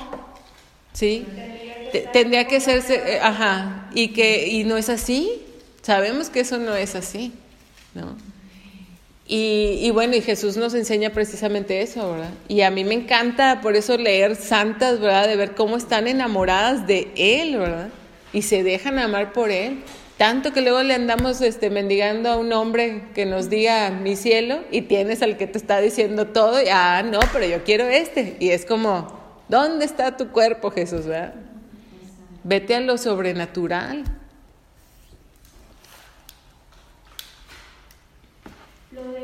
[0.93, 1.27] ¿sí?
[1.93, 5.43] Te- Tendría que ser, eh, ajá, y que, y no es así,
[5.81, 7.33] sabemos que eso no es así,
[7.95, 8.17] ¿no?
[9.27, 12.31] Y, bueno, y Jesús nos enseña precisamente eso, ¿verdad?
[12.47, 15.27] Y a mí me encanta por eso leer santas, ¿verdad?
[15.27, 17.89] De ver cómo están enamoradas de Él, ¿verdad?
[18.35, 19.83] Y se dejan amar por Él.
[20.19, 24.61] Tanto que luego le andamos este, mendigando a un hombre que nos diga mi cielo
[24.71, 28.37] y tienes al que te está diciendo todo y, ah, no, pero yo quiero este.
[28.41, 29.19] Y es como,
[29.49, 31.35] ¿dónde está tu cuerpo, Jesús, ¿verdad?
[32.45, 34.05] Vete a lo sobrenatural.
[38.95, 39.21] Lo de,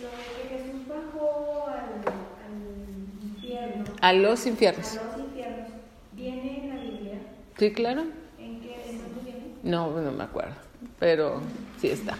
[0.00, 2.02] lo de que Jesús bajó al,
[2.44, 4.96] al infierno, A los infiernos.
[4.98, 5.68] a los infiernos,
[6.12, 7.18] ¿viene en la Biblia?
[7.58, 8.02] ¿Sí, claro?
[8.38, 9.40] ¿En qué en dónde viene?
[9.62, 10.54] No, no me acuerdo,
[10.98, 11.40] pero
[11.80, 12.16] sí está.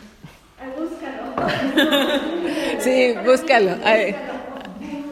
[0.76, 1.20] Búscalo.
[2.80, 3.76] Sí, búscalo.
[3.84, 4.14] Ahí,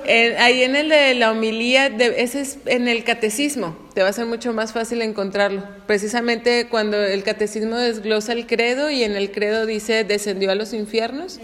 [0.08, 4.08] en, ahí en el de la homilía, de, ese es en el catecismo, te va
[4.08, 5.62] a ser mucho más fácil encontrarlo.
[5.86, 10.72] Precisamente cuando el catecismo desglosa el credo y en el credo dice descendió a los
[10.72, 11.40] infiernos,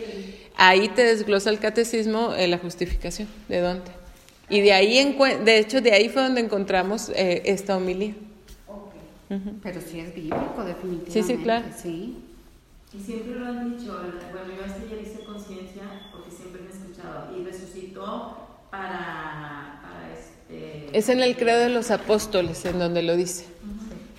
[0.56, 3.90] ahí te desglosa el catecismo eh, la justificación, de dónde.
[4.48, 8.14] Y de ahí, encue- de hecho, de ahí fue donde encontramos eh, esta homilía.
[9.30, 9.50] Ujú.
[9.62, 11.10] Pero sí es bíblico, definitivamente.
[11.12, 11.64] Sí, sí, claro.
[11.82, 12.16] Sí.
[12.92, 16.72] Y siempre lo han dicho, bueno, yo hasta ya hice conciencia porque siempre me he
[16.72, 18.43] escuchado y resucitó
[18.79, 20.97] para, para este...
[20.97, 23.47] Es en el credo de los apóstoles, en donde lo dice.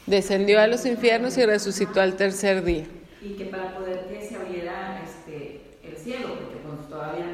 [0.06, 2.86] Descendió a los infiernos y resucitó al tercer día.
[3.22, 7.26] Y que para poder que se abriera este, el cielo, porque pues todavía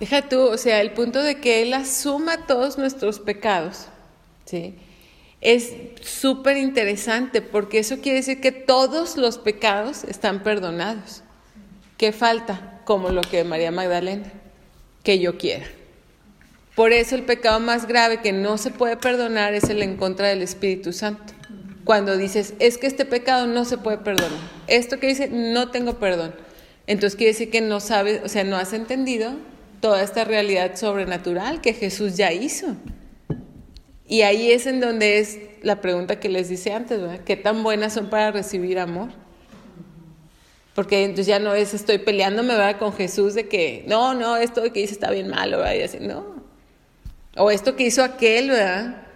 [0.00, 3.86] Deja tú, o sea, el punto de que Él asuma todos nuestros pecados,
[4.44, 4.74] ¿sí?
[5.40, 5.72] Es
[6.02, 11.22] súper interesante porque eso quiere decir que todos los pecados están perdonados.
[11.96, 12.80] ¿Qué falta?
[12.84, 14.32] Como lo que María Magdalena,
[15.02, 15.66] que yo quiera.
[16.74, 20.28] Por eso el pecado más grave que no se puede perdonar es el en contra
[20.28, 21.32] del Espíritu Santo.
[21.84, 24.38] Cuando dices, es que este pecado no se puede perdonar.
[24.66, 26.34] Esto que dice, no tengo perdón.
[26.86, 29.36] Entonces quiere decir que no sabes, o sea, no has entendido
[29.80, 32.76] toda esta realidad sobrenatural que Jesús ya hizo.
[34.08, 37.20] Y ahí es en donde es la pregunta que les dice antes, ¿verdad?
[37.24, 39.10] ¿Qué tan buenas son para recibir amor?
[40.74, 42.78] Porque entonces ya no es estoy peleándome ¿verdad?
[42.78, 45.74] con Jesús de que, no, no, esto que hice está bien malo, ¿verdad?
[45.74, 46.36] Y así, no.
[47.36, 49.06] O esto que hizo aquel, ¿verdad?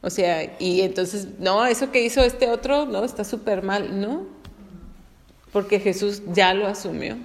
[0.00, 4.26] O sea, y entonces, no, eso que hizo este otro, no, está súper mal, ¿no?
[5.52, 7.16] Porque Jesús ya lo asumió.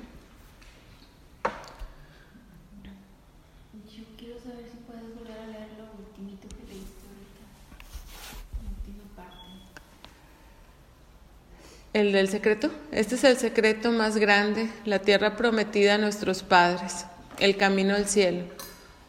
[11.94, 12.72] El del secreto.
[12.92, 17.06] Este es el secreto más grande, la tierra prometida a nuestros padres,
[17.40, 18.46] el camino al cielo.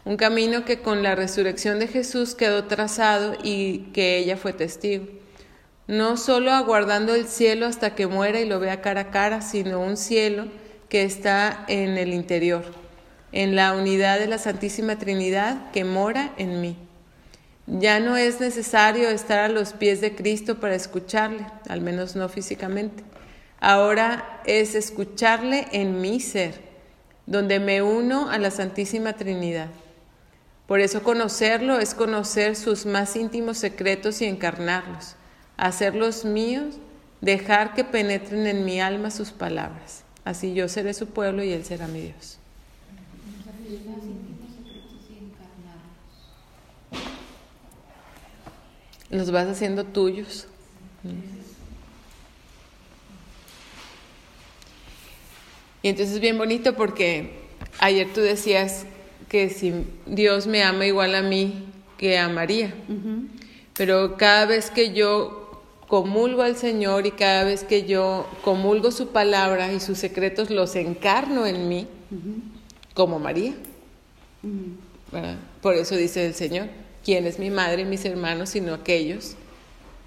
[0.05, 5.07] Un camino que con la resurrección de Jesús quedó trazado y que ella fue testigo.
[5.87, 9.81] No solo aguardando el cielo hasta que muera y lo vea cara a cara, sino
[9.81, 10.45] un cielo
[10.91, 12.65] que está en el interior,
[13.33, 16.77] en la unidad de la Santísima Trinidad que mora en mí.
[17.67, 22.29] Ya no es necesario estar a los pies de Cristo para escucharle, al menos no
[22.29, 23.03] físicamente.
[23.59, 26.61] Ahora es escucharle en mi ser,
[27.27, 29.71] donde me uno a la Santísima Trinidad.
[30.67, 35.17] Por eso conocerlo es conocer sus más íntimos secretos y encarnarlos,
[35.57, 36.77] hacerlos míos,
[37.23, 40.05] dejar que penetren en mi alma sus palabras.
[40.25, 42.39] Así yo seré su pueblo y él será mi Dios.
[49.11, 50.47] Los vas haciendo tuyos.
[55.83, 57.33] Y entonces es bien bonito porque
[57.79, 58.87] ayer tú decías
[59.29, 61.67] que si Dios me ama igual a mí
[61.99, 62.75] que a María.
[63.75, 69.09] Pero cada vez que yo comulgo al Señor y cada vez que yo comulgo su
[69.09, 71.87] palabra y sus secretos los encarno en mí,
[72.95, 73.53] como María.
[75.61, 76.69] Por eso dice el Señor,
[77.05, 79.35] ¿quién es mi madre y mis hermanos sino aquellos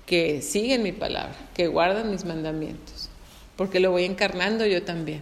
[0.06, 3.10] que siguen mi palabra, que guardan mis mandamientos?
[3.56, 5.22] Porque lo voy encarnando yo también.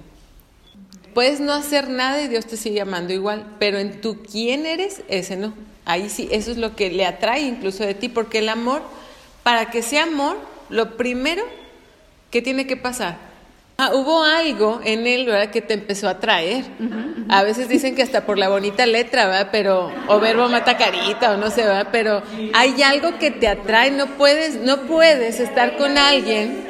[1.14, 5.02] Puedes no hacer nada y Dios te sigue amando igual, pero en tu quién eres,
[5.08, 5.54] ese no.
[5.86, 8.82] Ahí sí, eso es lo que le atrae incluso de ti, porque el amor,
[9.44, 10.38] para que sea amor,
[10.70, 11.44] lo primero
[12.32, 13.18] que tiene que pasar.
[13.78, 16.64] Ah, hubo algo en él, ¿verdad?, que te empezó a atraer.
[17.28, 19.50] A veces dicen que hasta por la bonita letra, ¿verdad?
[19.52, 21.90] Pero, o verbo mata carita, o no sé, ¿verdad?
[21.92, 22.22] Pero
[22.54, 26.66] hay algo que te atrae, no puedes, no puedes estar con alguien,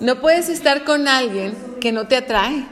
[0.00, 2.64] no puedes estar con alguien que no te atrae.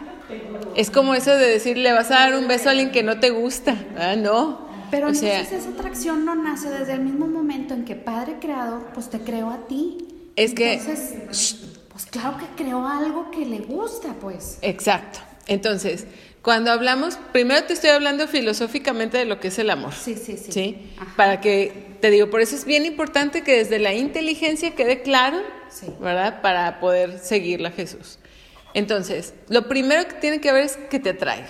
[0.74, 3.20] Es como eso de decir, le vas a dar un beso a alguien que no
[3.20, 3.76] te gusta.
[4.18, 4.66] No.
[4.90, 8.36] Pero o sea, entonces esa atracción no nace desde el mismo momento en que Padre
[8.40, 9.98] Creador, pues te creó a ti.
[10.36, 11.65] Es que- Entonces,
[11.96, 14.58] pues claro que creó algo que le gusta, pues.
[14.60, 15.18] exacto.
[15.46, 16.06] Entonces,
[16.42, 19.94] cuando hablamos, primero te estoy hablando filosóficamente de lo que es el amor.
[19.94, 20.52] Sí, sí, sí.
[20.52, 20.90] ¿Sí?
[21.16, 25.38] Para que, te digo, por eso es bien importante que desde la inteligencia quede claro,
[25.70, 25.86] Sí.
[25.98, 26.42] ¿verdad?
[26.42, 28.18] Para poder seguirla a Jesús.
[28.74, 31.48] Entonces, lo primero que tiene que ver es que te atraiga.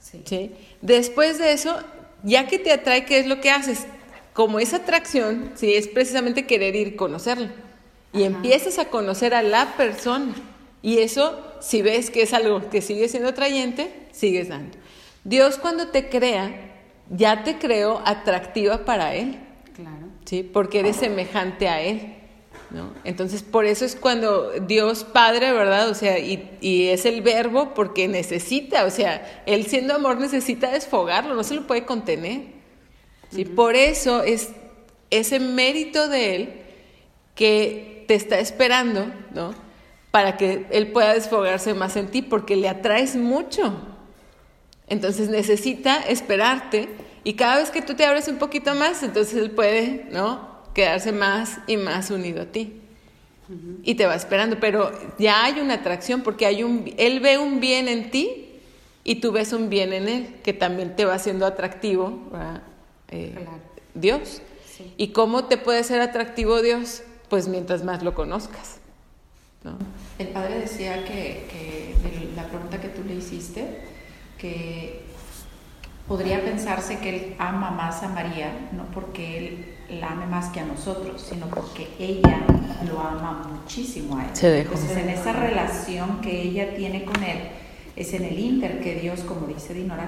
[0.00, 0.22] Sí.
[0.24, 0.50] ¿sí?
[0.82, 1.78] Después de eso,
[2.24, 3.86] ya que te atrae, ¿qué es lo que haces?
[4.32, 7.52] Como esa atracción, sí, es precisamente querer ir a conocerla.
[8.14, 8.36] Y Ajá.
[8.36, 10.34] empiezas a conocer a la persona.
[10.80, 14.78] Y eso, si ves que es algo que sigue siendo atrayente, sigues dando.
[15.24, 16.74] Dios cuando te crea,
[17.10, 19.38] ya te creó atractiva para Él.
[19.74, 20.08] Claro.
[20.24, 20.42] ¿sí?
[20.42, 22.14] Porque eres semejante a Él,
[22.70, 22.92] ¿no?
[23.04, 25.88] Entonces, por eso es cuando Dios Padre, ¿verdad?
[25.88, 30.70] O sea, y, y es el verbo porque necesita, o sea, Él siendo amor necesita
[30.70, 32.42] desfogarlo, no se lo puede contener,
[33.30, 33.44] ¿sí?
[33.44, 34.50] Por eso es
[35.10, 36.52] ese mérito de Él
[37.34, 39.54] que te está esperando, ¿no?
[40.10, 43.74] Para que Él pueda desfogarse más en ti, porque le atraes mucho.
[44.88, 46.88] Entonces necesita esperarte
[47.24, 50.46] y cada vez que tú te abres un poquito más, entonces él puede, ¿no?
[50.74, 52.80] Quedarse más y más unido a ti.
[53.82, 57.60] Y te va esperando, pero ya hay una atracción porque hay un él ve un
[57.60, 58.46] bien en ti
[59.04, 62.18] y tú ves un bien en él que también te va haciendo atractivo.
[63.10, 63.50] Eh, Claro.
[63.94, 64.40] Dios.
[64.66, 64.92] Sí.
[64.96, 67.02] ¿Y cómo te puede ser atractivo Dios?
[67.34, 68.78] Pues mientras más lo conozcas.
[69.64, 69.72] ¿no?
[70.20, 73.80] El padre decía que, que de la pregunta que tú le hiciste,
[74.38, 75.02] que
[76.06, 80.60] podría pensarse que él ama más a María, no porque él la ame más que
[80.60, 82.38] a nosotros, sino porque ella
[82.86, 84.30] lo ama muchísimo a él.
[84.32, 84.74] Se dejó.
[84.74, 87.48] Entonces, en esa relación que ella tiene con él,
[87.96, 90.06] es en el inter que Dios, como dice Dinora,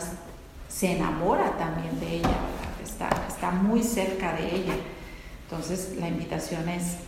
[0.69, 2.37] se enamora también de ella,
[2.85, 4.75] está, está muy cerca de ella.
[5.51, 6.99] Entonces, la invitación es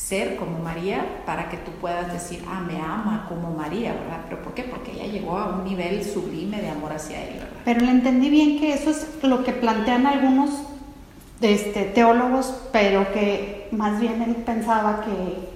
[0.00, 4.24] ser como María para que tú puedas decir, ah, me ama como María, ¿verdad?
[4.28, 4.64] ¿Pero por qué?
[4.64, 7.48] Porque ella llegó a un nivel sublime de amor hacia él, ¿verdad?
[7.64, 10.50] Pero le entendí bien que eso es lo que plantean algunos
[11.42, 15.50] este, teólogos, pero que más bien él pensaba que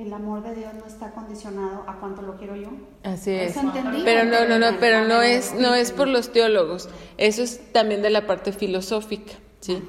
[0.00, 2.68] el amor de Dios no está condicionado a cuánto lo quiero yo.
[3.02, 3.56] Así es.
[4.04, 6.88] Pero no, no, no, pero no es, no es por los teólogos.
[7.18, 9.82] Eso es también de la parte filosófica, ¿sí?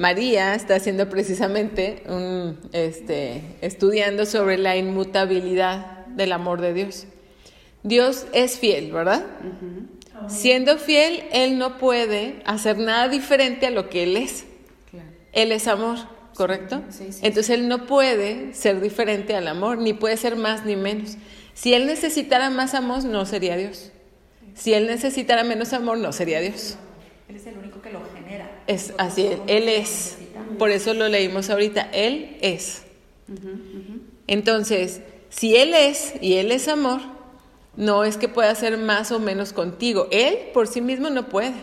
[0.00, 7.06] María está haciendo precisamente un, este, estudiando sobre la inmutabilidad del amor de Dios.
[7.82, 9.26] Dios es fiel, ¿verdad?
[10.26, 14.46] Siendo fiel, Él no puede hacer nada diferente a lo que Él es.
[14.90, 15.06] Claro.
[15.32, 15.98] Él es amor,
[16.34, 16.82] ¿correcto?
[16.88, 20.76] Sí, sí, Entonces Él no puede ser diferente al amor, ni puede ser más ni
[20.76, 21.18] menos.
[21.52, 23.92] Si Él necesitara más amor, no sería Dios.
[24.54, 26.78] Si Él necesitara menos amor, no sería Dios.
[27.28, 27.69] Él es el único.
[28.70, 30.16] Es así, Él es.
[30.56, 32.84] Por eso lo leímos ahorita, Él es.
[34.28, 37.00] Entonces, si Él es y Él es amor,
[37.76, 40.06] no es que pueda ser más o menos contigo.
[40.12, 41.54] Él por sí mismo no puede.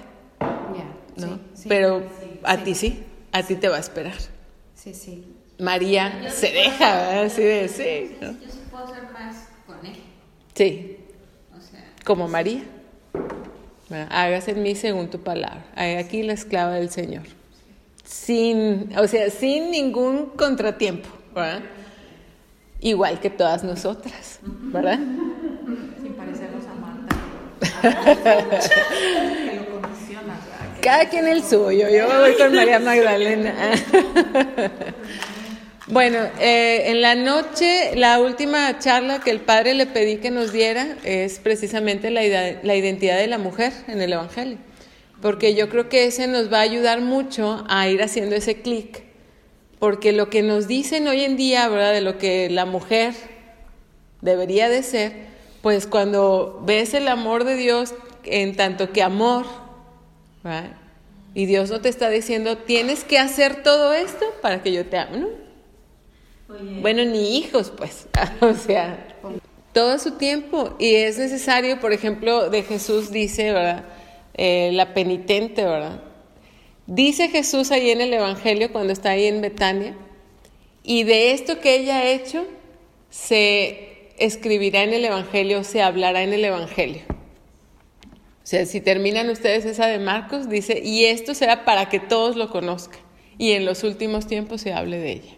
[0.42, 1.40] Ya, ¿no?
[1.54, 2.04] sí, pero
[2.44, 3.02] a ti sí,
[3.32, 4.18] a ti te va a esperar.
[4.76, 5.24] Sí, sí.
[5.60, 7.22] María se deja.
[7.22, 8.18] Así de sí.
[8.20, 9.96] Yo sí puedo hacer más con él.
[10.56, 10.98] Sí,
[11.58, 12.64] O sea, como María.
[13.90, 14.08] ¿Verdad?
[14.12, 15.66] Hágase en mí según tu palabra.
[15.76, 17.24] Hay aquí la esclava del Señor.
[18.04, 21.62] Sin, o sea, sin ningún contratiempo, ¿verdad?
[22.80, 25.00] Igual que todas nosotras, ¿verdad?
[26.02, 27.16] Sin parecernos a Marta.
[29.50, 29.82] que lo
[30.82, 31.90] Cada quien el suyo.
[31.90, 33.54] Yo voy con María Magdalena.
[35.90, 40.52] Bueno, eh, en la noche, la última charla que el padre le pedí que nos
[40.52, 42.22] diera es precisamente la,
[42.62, 44.58] la identidad de la mujer en el Evangelio.
[45.22, 49.04] Porque yo creo que ese nos va a ayudar mucho a ir haciendo ese clic.
[49.80, 51.94] Porque lo que nos dicen hoy en día, ¿verdad?
[51.94, 53.14] De lo que la mujer
[54.22, 55.14] debería de ser,
[55.62, 59.46] pues cuando ves el amor de Dios en tanto que amor,
[60.44, 60.72] ¿verdad?
[61.34, 64.98] y Dios no te está diciendo, tienes que hacer todo esto para que yo te
[64.98, 65.47] ame, ¿no?
[66.48, 68.08] Bueno, ni hijos, pues,
[68.42, 69.16] o sea,
[69.74, 70.76] todo su tiempo.
[70.80, 73.86] Y es necesario, por ejemplo, de Jesús dice, ¿verdad?
[74.34, 76.02] Eh, la penitente, ¿verdad?
[76.86, 79.98] Dice Jesús ahí en el Evangelio, cuando está ahí en Betania,
[80.84, 82.46] y de esto que ella ha hecho,
[83.10, 87.02] se escribirá en el Evangelio, se hablará en el Evangelio.
[88.10, 92.38] O sea, si terminan ustedes esa de Marcos, dice, y esto será para que todos
[92.38, 93.02] lo conozcan,
[93.38, 95.38] y en los últimos tiempos se hable de ella.